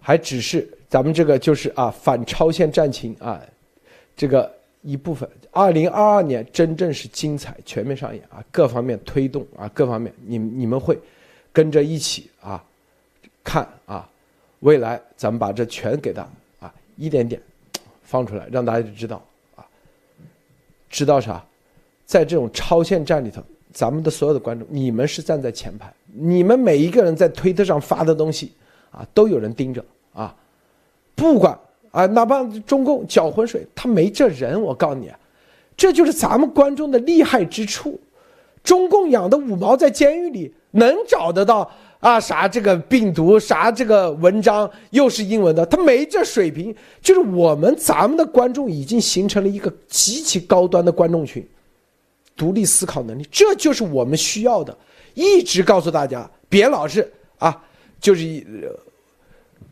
[0.00, 3.38] 还只是咱们这个就是啊反超限战情啊。
[4.16, 4.50] 这个
[4.80, 10.98] 一部分，二零二二年真正是精彩全面上演啊，各方面推动啊，各方面你你们会
[11.52, 12.64] 跟着一起啊
[13.42, 14.08] 看啊，
[14.60, 16.26] 未来咱们把这全给他
[16.60, 17.38] 啊一点点
[18.04, 19.20] 放出来，让大家知道
[19.56, 19.66] 啊，
[20.88, 21.44] 知道啥？
[22.06, 28.52] 在这种超限战里头，咱们的所有的观众，你们是站在前排，你们每一个人在推特上发的东西
[28.90, 30.34] 啊，都有人盯着啊，
[31.14, 31.58] 不管。
[31.90, 34.60] 啊，哪怕中共搅浑水，他没这人。
[34.60, 35.12] 我告诉你，
[35.76, 38.00] 这就是咱们观众的厉害之处。
[38.64, 41.70] 中共养的五毛在监狱里能找得到
[42.04, 42.20] 啊？
[42.20, 46.74] 啥这个病毒，啥这个文章又是英文的，他没这水平。
[47.00, 51.46] 就是我们咱们的观众已经形成了一个极其高端的观众群，
[52.36, 54.76] 独立思考能力，这就是我们需要的。
[55.14, 57.62] 一直告诉大家，别老是啊，
[58.00, 58.44] 就是。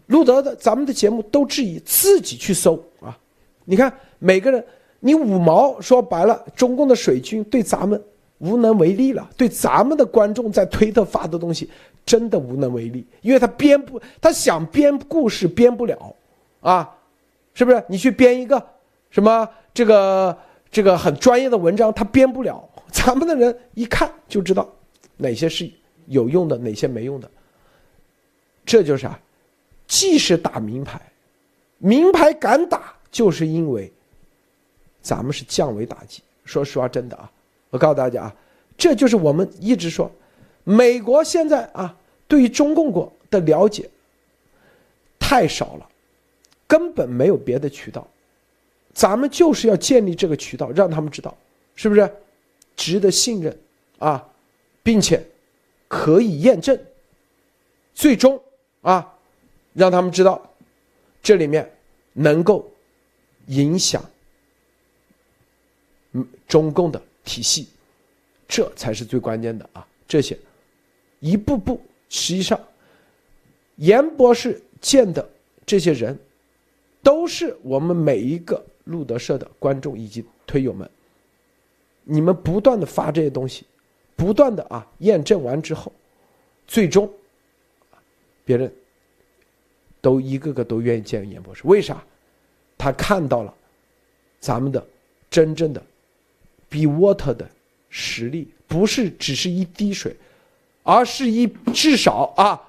[0.06, 3.16] 路德的，咱们的节目都质疑自己去搜啊！
[3.64, 4.62] 你看每个人，
[5.00, 7.98] 你五毛说白了，中共的水军对咱们
[8.36, 11.70] 无能为力了，对咱们的观众在推特发的东西
[12.04, 16.14] 真的无能为力，因为他编不，他想编故事编不了，
[16.60, 16.94] 啊，
[17.54, 17.82] 是不是？
[17.88, 18.64] 你去编一个
[19.10, 20.36] 什么这个
[20.70, 22.68] 这个很专业的文章，他编不了。
[22.90, 24.68] 咱们的人一看就知道
[25.16, 25.70] 哪些是
[26.06, 27.30] 有用的，哪些没用的，
[28.66, 29.18] 这就是啊。
[29.86, 31.00] 既是打名牌，
[31.76, 33.92] 名牌敢打，就是因为
[35.02, 36.22] 咱们是降维打击。
[36.44, 37.30] 说实话，真的啊，
[37.70, 38.34] 我告诉大家啊，
[38.76, 40.10] 这就是我们一直说，
[40.64, 41.96] 美国现在啊，
[42.28, 43.88] 对于中共国的了解
[45.18, 45.88] 太少了，
[46.66, 48.06] 根本没有别的渠道，
[48.92, 51.36] 咱们就是要建立这个渠道，让他们知道，
[51.74, 52.10] 是不是
[52.76, 53.58] 值得信任
[53.98, 54.28] 啊，
[54.82, 55.24] 并且
[55.88, 56.78] 可以验证，
[57.94, 58.40] 最终
[58.82, 59.08] 啊。
[59.74, 60.54] 让他们知道，
[61.22, 61.66] 这里面
[62.12, 62.70] 能够
[63.46, 64.04] 影响
[66.12, 67.68] 嗯中共的体系，
[68.46, 69.88] 这才是最关键的啊！
[70.06, 70.38] 这些
[71.22, 71.80] 一步步，
[72.10, 72.60] 实际上，
[73.76, 75.26] 严博士见的
[75.64, 76.18] 这些人，
[77.02, 80.90] 都是我们每一个路德社的观众以及推友们。
[82.04, 83.64] 你们不断的发这些东西，
[84.16, 85.90] 不断的啊验证完之后，
[86.66, 87.10] 最终
[88.44, 88.70] 别人。
[90.00, 92.04] 都一个个都愿意见严博士，为啥？
[92.76, 93.54] 他看到了
[94.40, 94.84] 咱们的
[95.30, 95.80] 真正的
[96.68, 97.48] be water 的
[97.88, 100.16] 实力，不是只是一滴水，
[100.82, 102.60] 而是一至少啊，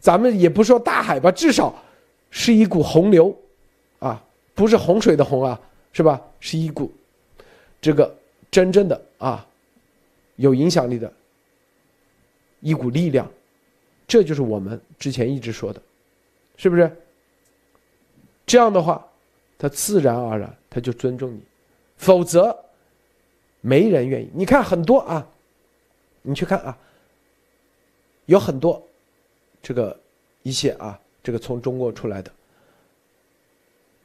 [0.00, 1.74] 咱们也不说大海吧，至少
[2.30, 3.36] 是一股洪流
[3.98, 4.22] 啊，
[4.54, 5.60] 不是洪水的洪啊，
[5.92, 6.20] 是吧？
[6.40, 6.92] 是一股
[7.80, 8.14] 这个
[8.50, 9.46] 真正的啊
[10.36, 11.12] 有影响力的
[12.60, 13.30] 一股力量，
[14.06, 15.80] 这就是我们之前一直说的。
[16.56, 16.90] 是不是？
[18.46, 19.04] 这样的话，
[19.58, 21.40] 他自然而然他就尊重你，
[21.96, 22.56] 否则
[23.60, 24.28] 没人愿意。
[24.32, 25.26] 你看很多啊，
[26.20, 26.76] 你去看啊，
[28.32, 28.82] 有很多
[29.62, 29.98] 这个
[30.42, 32.32] 一些啊，这个从中国出来的，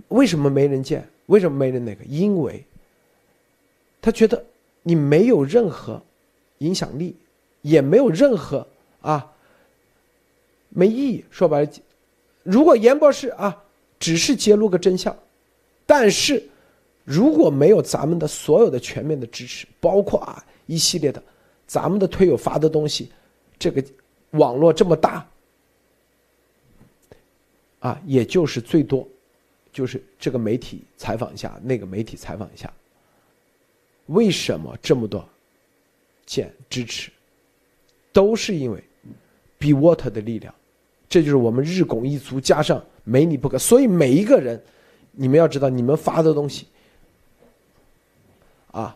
[0.09, 1.07] 为什么没人见？
[1.27, 2.03] 为什么没人那个？
[2.03, 2.63] 因为
[4.01, 4.43] 他觉得
[4.83, 6.01] 你没有任何
[6.59, 7.15] 影响力，
[7.61, 8.67] 也没有任何
[9.01, 9.31] 啊，
[10.69, 11.23] 没意义。
[11.31, 11.71] 说白了。
[12.43, 13.63] 如果严博士啊，
[13.97, 15.17] 只是揭露个真相，
[15.85, 16.41] 但是
[17.03, 21.23] 如果没有咱们的所有的全面的支持，包括啊一系列的
[21.65, 23.09] 咱们的推友发的东西，
[23.57, 23.83] 这个
[24.31, 25.27] 网络这么大，
[27.79, 29.07] 啊，也就是最多
[29.71, 32.71] 就是这个媒体采访一下，那个媒体采访一下，
[34.07, 35.27] 为什么这么多
[36.25, 37.11] 见支持，
[38.11, 38.83] 都是因为
[39.57, 40.53] Be Water 的力量。
[41.09, 43.57] 这就是我们日拱一卒，加上没你不可。
[43.57, 44.61] 所以每一个人，
[45.13, 46.67] 你们要知道，你们发的东西，
[48.71, 48.93] 啊，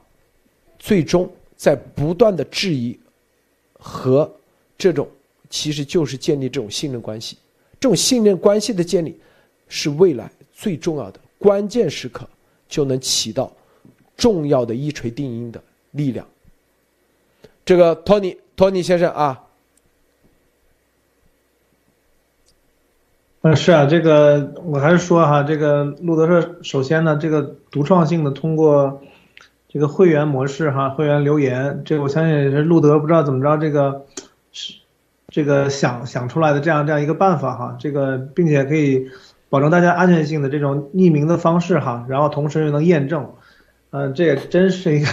[0.77, 2.99] 最终在不断的质疑
[3.79, 4.29] 和
[4.77, 5.07] 这种，
[5.51, 7.37] 其实就是建立这种信任关系。
[7.79, 9.19] 这种信任关系的建立，
[9.67, 12.27] 是未来最重要的关键时刻，
[12.67, 13.51] 就能起到
[14.17, 15.61] 重要的一锤定音的
[15.91, 16.25] 力量。
[17.63, 19.43] 这个托尼，托尼先生啊。
[23.43, 27.41] 嗯，是啊，这个我还是说哈，这个路德社首先呢，这个
[27.71, 29.01] 独创性的通过
[29.67, 34.05] 这个会员模式哈，会员留言，这个我相信也是路德不知道怎么着这个
[35.31, 39.09] 这个想想出来的这样这样一个办法哈，这个并且可以
[39.49, 43.31] 保证大家安全性的这种匿名的方式哈，然后同时又能验证，
[43.89, 45.07] 嗯，这也真是一个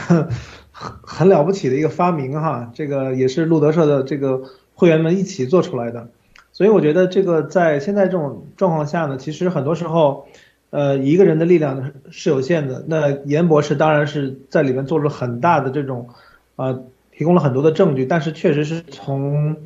[0.73, 4.43] 很很了不起的一个发明哈，这个也是路德社的这个
[4.75, 6.09] 会员们一起做出来的。
[6.53, 10.27] 所以我觉得这个在现在这种状况下呢，其实很多时候，
[10.71, 12.85] 呃，一个人的力量是有限的。
[12.89, 16.09] 那严博士当然是在里面做了很大的这种，
[16.57, 16.83] 呃，
[17.13, 19.57] 提供了很多的证据，但是确实是从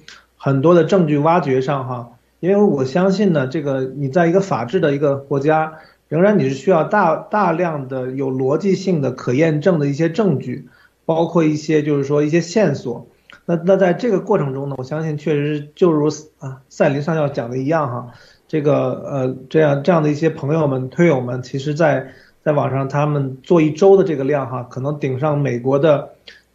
[0.45, 5.75] 很多的证据挖掘上哈，因为我相信呢，这个你在一个法治的一个国家，
[6.09, 10.67] 仍然你是需要大大量的有逻辑性的可验证的一些证据，
[11.05, 13.07] 包括一些就是说一些线索。
[13.45, 16.09] 那那在这个过程中呢，我相信确实就如
[16.41, 18.09] 啊赛林上校讲的一样哈，
[18.49, 22.09] 这个呃这样这样的一些朋友们推友们，其实在
[22.45, 26.11] 在网上他们做一周的这个量哈，可能顶上美国的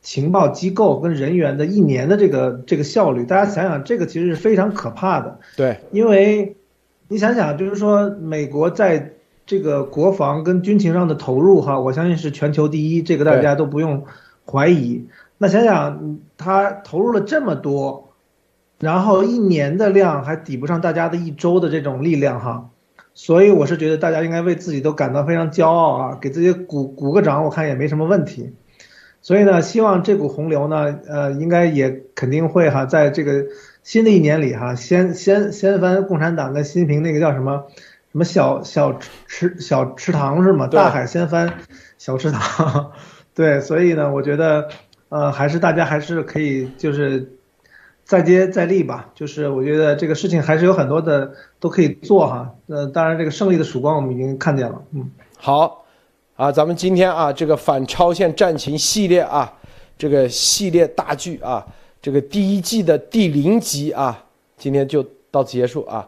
[0.08, 3.26] 情报机构跟人员的一年的这个这个效率。
[3.26, 5.38] 大家想想，这个其实是非常可怕的。
[5.58, 6.56] 对，因为
[7.10, 9.12] 你想想，就是说美国在
[9.46, 14.06] 这个国防跟军情上的投入哈，我相信是全球第一，这个大家都不用
[14.50, 15.06] 怀疑。
[15.38, 18.14] 那想想他投入了这么多，
[18.80, 22.70] 然后一年的量还抵不上大家的一周的这种力量哈，
[23.14, 28.54] 所以我是觉得大家应该为自己都感到非常骄傲啊，给自己鼓鼓个掌，我看也没什么问题。
[29.22, 33.46] 所以呢，希望这股洪流呢，呃，应该也肯定会哈，在这个
[33.84, 37.66] 新的一年里哈，掀掀掀翻共产党跟习近平那个叫什么
[38.12, 40.68] 什么小小池小池塘是吗？
[40.68, 41.54] 大海掀翻
[41.98, 42.92] 小池塘，
[43.36, 44.70] 对，所以呢，我觉得。
[45.10, 47.32] 呃，还是大家还是可以，就是
[48.04, 49.10] 再接再厉吧。
[49.16, 51.32] 就是我觉得这个事情还是有很多的
[51.62, 52.56] 都可以做哈。
[52.68, 54.84] 呃，当然这个胜利的曙光我们已经看见了。
[54.92, 55.86] 嗯，好，
[56.38, 59.52] 啊，咱们今天啊这个反超限战情系列啊，
[59.98, 61.66] 这个系列大剧啊，
[62.00, 64.24] 这个第一季的第零集啊，
[64.56, 66.08] 今天就到此结束啊。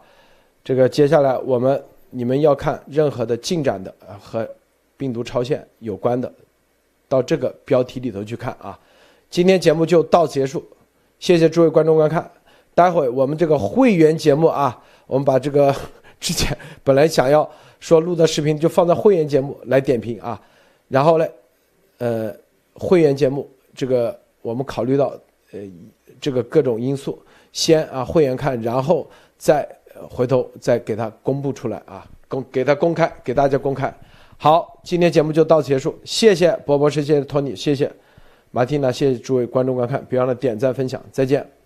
[0.62, 4.48] 这个接下来我们你们要看任何的进展的和
[4.96, 6.32] 病毒超限有关的，
[7.08, 8.78] 到这个标题里头去看啊。
[9.28, 10.64] 今天节目就到此结束，
[11.18, 12.30] 谢谢诸位观众观看。
[12.72, 15.74] 待会我们这个会员节目啊，我们把这个
[16.20, 17.50] 之前本来想要
[17.80, 20.40] 说录的视频就放在会员节目来点评啊。
[20.88, 21.26] 然后呢，
[21.98, 22.32] 呃，
[22.74, 25.18] 会员节目这个我们考虑到
[25.52, 25.60] 呃
[26.20, 27.18] 这个各种因素，
[27.52, 29.68] 先啊会员看，然后再
[30.08, 33.92] 回头再给他公布出来啊，公给他公开给大家公开。
[34.36, 37.90] 好，今天节目就到此结束，谢谢博博士，谢谢托尼，谢谢。
[38.50, 41.59] 马蒂娜，谢谢诸位观众观看，别忘了点赞分享，再见。